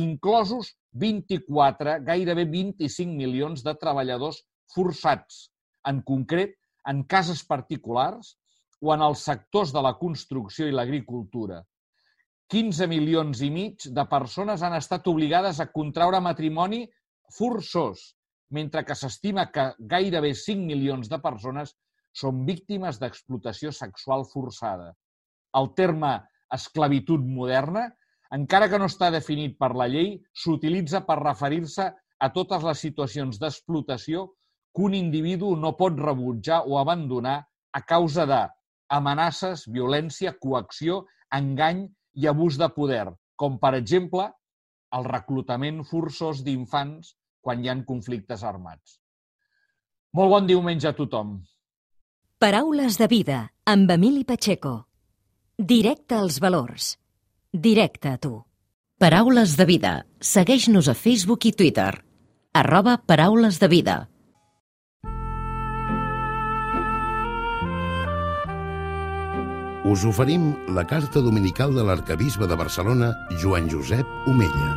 inclosos 0.03 0.73
24, 1.01 1.99
gairebé 2.07 2.47
25 2.53 3.17
milions 3.19 3.63
de 3.67 3.75
treballadors 3.81 4.43
forçats, 4.75 5.47
en 5.87 6.03
concret 6.03 6.57
en 6.91 7.05
cases 7.05 7.43
particulars 7.47 8.35
o 8.83 8.93
en 8.95 9.03
els 9.03 9.25
sectors 9.29 9.73
de 9.75 9.83
la 9.83 9.95
construcció 10.01 10.67
i 10.69 10.75
l'agricultura, 10.75 11.63
15 12.53 12.87
milions 12.87 13.41
i 13.43 13.49
mig 13.51 13.89
de 13.91 14.05
persones 14.07 14.63
han 14.63 14.77
estat 14.77 15.09
obligades 15.11 15.59
a 15.59 15.67
contraure 15.73 16.21
matrimoni 16.23 16.85
forçós, 17.35 18.13
mentre 18.55 18.85
que 18.87 18.95
s'estima 18.95 19.49
que 19.51 19.73
gairebé 19.93 20.31
5 20.39 20.63
milions 20.69 21.11
de 21.11 21.19
persones 21.25 21.75
són 22.15 22.45
víctimes 22.47 23.01
d'explotació 23.03 23.73
sexual 23.75 24.25
forçada. 24.31 24.93
El 25.59 25.73
terme 25.75 26.13
esclavitud 26.55 27.25
moderna, 27.27 27.89
encara 28.35 28.69
que 28.69 28.79
no 28.79 28.89
està 28.91 29.11
definit 29.15 29.57
per 29.59 29.73
la 29.75 29.87
llei, 29.91 30.17
s'utilitza 30.35 31.03
per 31.07 31.21
referir-se 31.23 31.91
a 32.19 32.29
totes 32.33 32.65
les 32.65 32.81
situacions 32.81 33.39
d'explotació 33.39 34.27
que 34.75 34.87
un 34.89 34.95
individu 34.95 35.55
no 35.57 35.77
pot 35.77 35.99
rebutjar 35.99 36.63
o 36.67 36.79
abandonar 36.79 37.39
a 37.73 37.83
causa 37.83 38.27
de 38.27 38.43
amenaces, 38.89 39.67
violència, 39.69 40.37
coacció, 40.41 41.05
engany 41.33 41.87
i 42.17 42.27
abús 42.27 42.59
de 42.59 42.69
poder, 42.73 43.07
com 43.37 43.59
per 43.61 43.75
exemple 43.77 44.29
el 44.97 45.05
reclutament 45.05 45.83
forçós 45.85 46.43
d'infants 46.47 47.17
quan 47.41 47.63
hi 47.63 47.71
han 47.71 47.85
conflictes 47.89 48.45
armats. 48.45 49.01
Molt 50.17 50.33
bon 50.33 50.47
diumenge 50.49 50.89
a 50.89 50.97
tothom. 50.97 51.39
Paraules 52.41 52.97
de 53.01 53.09
vida 53.09 53.41
amb 53.65 53.91
Emili 53.91 54.25
Pacheco. 54.25 54.87
Directe 55.57 56.17
als 56.17 56.39
valors. 56.41 56.95
Directe 57.53 58.09
a 58.09 58.19
tu. 58.19 58.45
Paraules 58.99 59.57
de 59.57 59.65
vida. 59.65 59.93
Segueix-nos 60.21 60.89
a 60.89 60.95
Facebook 60.95 61.47
i 61.47 61.53
Twitter. 61.53 62.03
Arroba 62.53 62.99
Paraules 63.07 63.61
de 63.61 63.69
vida. 63.69 63.97
Us 69.87 70.03
oferim 70.05 70.57
la 70.75 70.87
carta 70.87 71.23
dominical 71.23 71.73
de 71.75 71.85
l'arcabisbe 71.87 72.49
de 72.51 72.57
Barcelona, 72.59 73.13
Joan 73.39 73.71
Josep 73.71 74.07
Omella. 74.27 74.73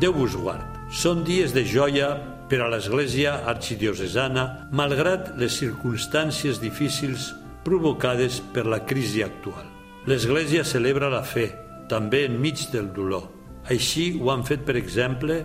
Déu 0.00 0.16
vos 0.16 0.34
guard. 0.34 0.80
Són 0.88 1.20
dies 1.24 1.52
de 1.52 1.66
joia 1.68 2.14
per 2.48 2.62
a 2.64 2.70
l'Església 2.72 3.42
arxidiocesana, 3.52 4.70
malgrat 4.72 5.34
les 5.36 5.52
circumstàncies 5.60 6.58
difícils 6.60 7.34
provocades 7.64 8.40
per 8.52 8.66
la 8.66 8.82
crisi 8.84 9.22
actual. 9.22 9.66
L'Església 10.06 10.64
celebra 10.64 11.10
la 11.12 11.22
fe, 11.22 11.48
també 11.88 12.24
enmig 12.26 12.68
del 12.72 12.92
dolor. 12.94 13.28
Així 13.70 14.12
ho 14.18 14.32
han 14.32 14.42
fet, 14.46 14.64
per 14.66 14.76
exemple, 14.80 15.42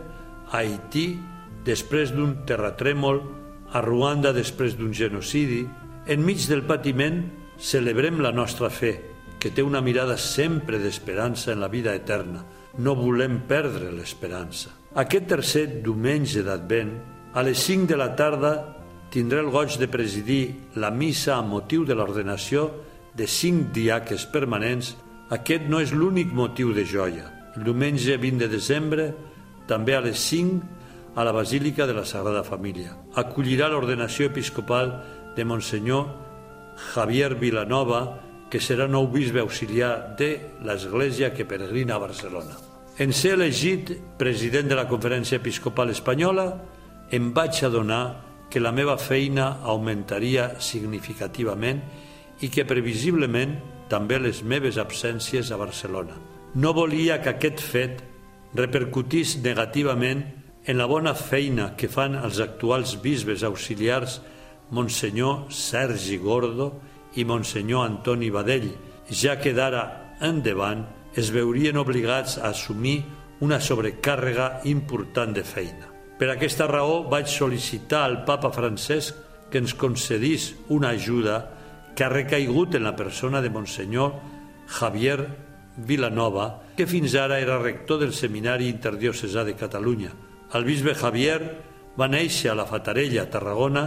a 0.49 0.61
Haití, 0.61 1.11
després 1.67 2.13
d'un 2.15 2.39
terratrèmol, 2.47 3.21
a 3.73 3.81
Ruanda 3.83 4.31
després 4.33 4.77
d'un 4.77 4.93
genocidi, 4.95 5.65
Enmig 6.07 6.45
del 6.47 6.61
patiment, 6.63 7.17
celebrem 7.59 8.21
la 8.23 8.31
nostra 8.31 8.69
fe, 8.71 8.93
que 9.43 9.49
té 9.51 9.59
una 9.59 9.81
mirada 9.83 10.15
sempre 10.15 10.79
d'esperança 10.79 11.51
en 11.51 11.59
la 11.59 11.67
vida 11.67 11.91
eterna. 11.99 12.45
No 12.79 12.93
volem 12.95 13.41
perdre 13.49 13.91
l'esperança. 13.91 14.71
Aquest 14.95 15.27
tercer 15.27 15.65
diumenge 15.83 16.45
d'Advent, 16.47 16.93
a 17.35 17.43
les 17.43 17.59
5 17.59 17.91
de 17.91 17.97
la 17.99 18.13
tarda, 18.15 18.53
tindré 19.11 19.39
el 19.39 19.51
goig 19.53 19.77
de 19.79 19.87
presidir 19.87 20.43
la 20.75 20.91
missa 20.91 21.37
a 21.37 21.45
motiu 21.45 21.85
de 21.85 21.95
l'ordenació 21.95 22.69
de 23.17 23.27
cinc 23.27 23.71
diaques 23.75 24.27
permanents. 24.31 24.95
Aquest 25.33 25.67
no 25.71 25.81
és 25.83 25.91
l'únic 25.91 26.31
motiu 26.33 26.73
de 26.75 26.85
joia. 26.85 27.31
El 27.57 27.65
diumenge 27.65 28.17
20 28.21 28.45
de 28.45 28.51
desembre, 28.51 29.07
també 29.67 29.95
a 29.95 30.03
les 30.05 30.19
5, 30.19 30.61
a 31.17 31.23
la 31.25 31.33
Basílica 31.33 31.87
de 31.87 31.95
la 31.97 32.05
Sagrada 32.05 32.43
Família. 32.45 32.93
Acollirà 33.17 33.71
l'ordenació 33.71 34.29
episcopal 34.29 34.93
de 35.35 35.45
Monsenyor 35.45 36.05
Javier 36.93 37.33
Vilanova, 37.35 38.19
que 38.51 38.61
serà 38.61 38.85
nou 38.87 39.09
bisbe 39.11 39.41
auxiliar 39.41 40.15
de 40.19 40.29
l'Església 40.63 41.33
que 41.33 41.45
peregrina 41.45 41.97
a 41.97 42.03
Barcelona. 42.03 42.55
En 42.97 43.11
ser 43.13 43.33
elegit 43.35 43.91
president 44.17 44.69
de 44.69 44.77
la 44.77 44.87
Conferència 44.89 45.41
Episcopal 45.41 45.91
Espanyola, 45.93 46.47
em 47.11 47.33
vaig 47.33 47.59
adonar 47.65 48.26
que 48.49 48.61
la 48.63 48.71
meva 48.71 48.97
feina 48.97 49.57
augmentaria 49.63 50.53
significativament 50.63 51.81
i 52.41 52.49
que 52.53 52.67
previsiblement 52.67 53.57
també 53.91 54.19
les 54.19 54.43
meves 54.43 54.77
absències 54.77 55.51
a 55.51 55.59
Barcelona. 55.59 56.15
No 56.55 56.73
volia 56.73 57.19
que 57.21 57.33
aquest 57.35 57.61
fet 57.63 58.03
repercutís 58.55 59.37
negativament 59.43 60.23
en 60.67 60.77
la 60.77 60.87
bona 60.87 61.13
feina 61.15 61.73
que 61.79 61.87
fan 61.87 62.17
els 62.19 62.39
actuals 62.43 62.97
bisbes 63.03 63.43
auxiliars 63.47 64.19
Monsenyor 64.71 65.47
Sergi 65.53 66.17
Gordo 66.19 66.71
i 67.15 67.23
Monsenyor 67.23 67.85
Antoni 67.85 68.29
Badell, 68.29 68.69
ja 69.07 69.37
que 69.39 69.55
d'ara 69.55 70.15
endavant 70.21 70.83
es 71.15 71.31
veurien 71.31 71.79
obligats 71.79 72.37
a 72.37 72.51
assumir 72.51 72.99
una 73.39 73.61
sobrecàrrega 73.61 74.61
important 74.65 75.33
de 75.33 75.45
feina. 75.47 75.96
Per 76.17 76.31
aquesta 76.33 76.65
raó 76.65 77.03
vaig 77.05 77.29
sol·licitar 77.29 78.01
al 78.03 78.23
papa 78.25 78.49
Francesc 78.49 79.49
que 79.51 79.59
ens 79.61 79.75
concedís 79.77 80.49
una 80.73 80.89
ajuda 80.95 81.37
que 81.95 82.05
ha 82.05 82.09
recaigut 82.09 82.73
en 82.75 82.87
la 82.87 82.95
persona 82.95 83.41
de 83.41 83.51
Monsenyor 83.53 84.15
Javier 84.67 85.19
Vilanova, 85.77 86.63
que 86.75 86.87
fins 86.89 87.13
ara 87.15 87.37
era 87.39 87.59
rector 87.61 88.01
del 88.01 88.13
Seminari 88.17 88.67
Interdiocesà 88.69 89.43
de 89.45 89.53
Catalunya. 89.53 90.09
El 90.57 90.65
bisbe 90.65 90.95
Javier 90.97 91.37
va 91.97 92.09
néixer 92.09 92.49
a 92.49 92.57
la 92.57 92.65
Fatarella, 92.65 93.27
Tarragona, 93.29 93.85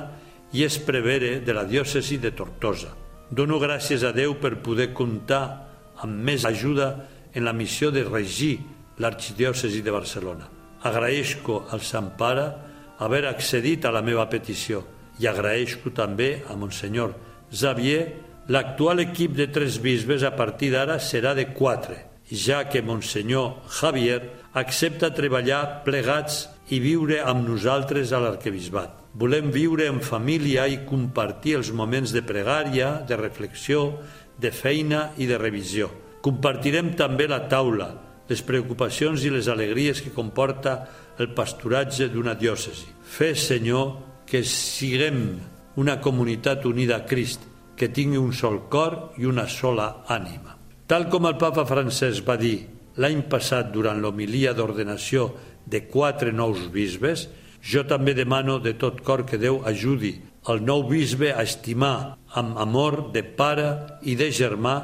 i 0.54 0.62
és 0.66 0.78
prevere 0.86 1.40
de 1.42 1.54
la 1.54 1.66
diòcesi 1.66 2.18
de 2.22 2.30
Tortosa. 2.30 2.94
Dono 3.30 3.58
gràcies 3.62 4.06
a 4.06 4.14
Déu 4.14 4.36
per 4.38 4.56
poder 4.62 4.92
comptar 4.94 5.42
amb 6.02 6.22
més 6.30 6.46
ajuda 6.46 6.92
en 7.34 7.46
la 7.46 7.54
missió 7.54 7.90
de 7.90 8.06
regir 8.06 8.56
l'arxidiòcesi 9.02 9.82
de 9.82 9.94
Barcelona. 9.94 10.59
Agraeixo 10.82 11.64
al 11.70 11.82
Sant 11.84 12.14
Pare 12.16 12.46
haver 13.04 13.26
accedit 13.28 13.84
a 13.84 13.92
la 13.92 14.02
meva 14.04 14.26
petició 14.32 14.82
i 15.20 15.28
agraeixo 15.28 15.92
també 15.96 16.40
a 16.48 16.56
Monsenyor 16.56 17.12
Xavier 17.52 18.02
l'actual 18.48 19.02
equip 19.04 19.34
de 19.36 19.46
tres 19.52 19.78
bisbes 19.82 20.24
a 20.24 20.32
partir 20.36 20.70
d'ara 20.72 20.96
serà 20.98 21.34
de 21.36 21.50
quatre, 21.52 21.98
ja 22.30 22.64
que 22.68 22.82
Monsenyor 22.82 23.68
Javier 23.80 24.20
accepta 24.54 25.12
treballar 25.14 25.82
plegats 25.84 26.46
i 26.70 26.80
viure 26.80 27.20
amb 27.20 27.46
nosaltres 27.46 28.12
a 28.12 28.20
l'arquebisbat. 28.22 28.96
Volem 29.14 29.50
viure 29.50 29.88
en 29.90 30.00
família 30.00 30.68
i 30.70 30.84
compartir 30.86 31.56
els 31.58 31.72
moments 31.74 32.14
de 32.14 32.22
pregària, 32.22 33.00
de 33.06 33.18
reflexió, 33.18 33.98
de 34.38 34.50
feina 34.54 35.10
i 35.18 35.26
de 35.26 35.38
revisió. 35.38 35.90
Compartirem 36.22 36.94
també 36.96 37.26
la 37.28 37.44
taula, 37.50 37.90
les 38.30 38.42
preocupacions 38.46 39.24
i 39.26 39.32
les 39.34 39.50
alegries 39.50 40.00
que 40.00 40.14
comporta 40.14 40.78
el 41.18 41.32
pasturatge 41.34 42.08
d'una 42.08 42.36
diòcesi. 42.38 42.86
Fes, 43.02 43.48
Senyor, 43.50 43.96
que 44.26 44.44
siguem 44.46 45.24
una 45.82 45.98
comunitat 46.00 46.64
unida 46.70 47.00
a 47.00 47.06
Crist, 47.06 47.42
que 47.76 47.90
tingui 47.90 48.20
un 48.20 48.32
sol 48.36 48.62
cor 48.70 49.16
i 49.18 49.26
una 49.26 49.48
sola 49.48 50.04
ànima. 50.08 50.56
Tal 50.86 51.08
com 51.10 51.26
el 51.26 51.36
papa 51.40 51.66
Francesc 51.66 52.26
va 52.26 52.36
dir 52.38 52.56
l'any 53.00 53.24
passat 53.30 53.70
durant 53.74 54.00
l'homilia 54.00 54.54
d'ordenació 54.54 55.30
de 55.66 55.84
quatre 55.90 56.32
nous 56.32 56.66
bisbes, 56.72 57.28
jo 57.60 57.84
també 57.84 58.14
demano 58.14 58.58
de 58.58 58.74
tot 58.78 59.02
cor 59.04 59.26
que 59.28 59.38
Déu 59.38 59.60
ajudi 59.68 60.14
el 60.48 60.62
nou 60.64 60.86
bisbe 60.88 61.34
a 61.34 61.42
estimar 61.44 62.16
amb 62.40 62.56
amor 62.58 63.10
de 63.12 63.22
pare 63.22 63.68
i 64.08 64.14
de 64.16 64.30
germà 64.32 64.76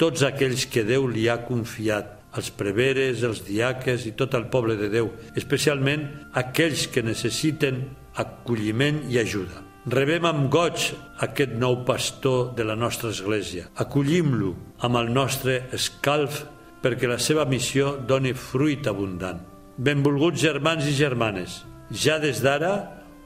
tots 0.00 0.24
aquells 0.26 0.66
que 0.66 0.82
Déu 0.82 1.06
li 1.06 1.28
ha 1.30 1.44
confiat, 1.46 2.13
els 2.38 2.50
preveres, 2.54 3.22
els 3.22 3.44
diaques 3.46 4.06
i 4.08 4.14
tot 4.18 4.34
el 4.34 4.48
poble 4.52 4.76
de 4.78 4.88
Déu, 4.92 5.10
especialment 5.38 6.06
aquells 6.34 6.88
que 6.90 7.04
necessiten 7.04 7.84
acolliment 8.20 9.04
i 9.10 9.20
ajuda. 9.22 9.62
Rebem 9.90 10.24
amb 10.24 10.48
goig 10.48 10.88
aquest 11.24 11.52
nou 11.60 11.82
pastor 11.84 12.54
de 12.56 12.64
la 12.64 12.76
nostra 12.76 13.10
església. 13.12 13.68
Acollim-lo 13.76 14.54
amb 14.86 14.96
el 14.96 15.12
nostre 15.12 15.64
escalf 15.76 16.44
perquè 16.84 17.08
la 17.08 17.20
seva 17.20 17.44
missió 17.48 17.94
doni 18.08 18.32
fruit 18.32 18.88
abundant. 18.88 19.42
Benvolguts 19.76 20.40
germans 20.40 20.88
i 20.88 20.94
germanes, 20.96 21.62
ja 21.90 22.18
des 22.22 22.40
d'ara 22.44 22.74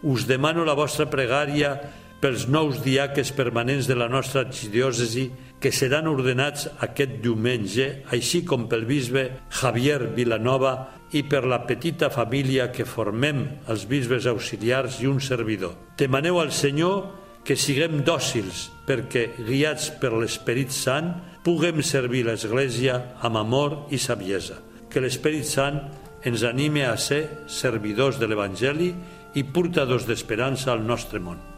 us 0.03 0.27
demano 0.27 0.65
la 0.65 0.77
vostra 0.79 1.09
pregària 1.11 1.75
pels 2.21 2.49
nous 2.51 2.81
diaques 2.83 3.31
permanents 3.33 3.87
de 3.87 3.95
la 3.95 4.09
nostra 4.11 4.43
arxidiòcesi 4.47 5.29
que 5.63 5.73
seran 5.75 6.07
ordenats 6.11 6.69
aquest 6.85 7.19
diumenge, 7.23 8.05
així 8.15 8.45
com 8.47 8.67
pel 8.71 8.87
bisbe 8.87 9.25
Javier 9.61 10.01
Vilanova 10.17 10.75
i 11.15 11.25
per 11.25 11.45
la 11.47 11.63
petita 11.67 12.11
família 12.11 12.69
que 12.75 12.87
formem 12.87 13.45
els 13.71 13.87
bisbes 13.91 14.27
auxiliars 14.31 15.01
i 15.03 15.09
un 15.11 15.23
servidor. 15.25 15.75
Demaneu 15.99 16.41
al 16.41 16.53
Senyor 16.53 17.07
que 17.47 17.57
siguem 17.57 18.03
dòcils 18.05 18.69
perquè, 18.89 19.29
guiats 19.39 19.91
per 20.01 20.13
l'Esperit 20.13 20.75
Sant, 20.75 21.15
puguem 21.45 21.81
servir 21.87 22.27
l'Església 22.27 22.99
amb 23.25 23.41
amor 23.41 23.79
i 23.95 23.99
saviesa. 23.99 24.59
Que 24.91 25.01
l'Esperit 25.01 25.49
Sant 25.49 25.81
ens 26.29 26.45
anime 26.45 26.85
a 26.85 26.97
ser 27.01 27.47
servidors 27.47 28.19
de 28.21 28.29
l'Evangeli 28.29 28.91
i 29.39 29.45
portadors 29.45 30.09
d'esperança 30.09 30.75
al 30.75 30.85
nostre 30.85 31.23
món. 31.23 31.58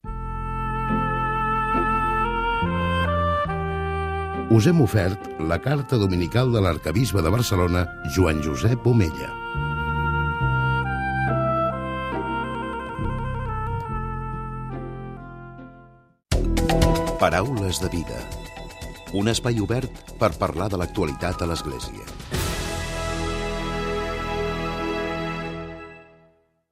Us 4.50 4.66
hem 4.66 4.80
ofert 4.82 5.28
la 5.38 5.60
carta 5.62 5.94
dominical 5.94 6.48
de 6.50 6.58
l'arcabisbe 6.58 7.22
de 7.22 7.30
Barcelona, 7.30 7.84
Joan 8.16 8.40
Josep 8.42 8.82
Omella. 8.84 9.28
Paraules 17.20 17.78
de 17.78 17.92
vida. 17.94 18.18
Un 19.14 19.30
espai 19.30 19.62
obert 19.62 20.02
per 20.18 20.32
parlar 20.42 20.66
de 20.74 20.82
l'actualitat 20.82 21.46
a 21.46 21.52
l'Església. 21.52 22.39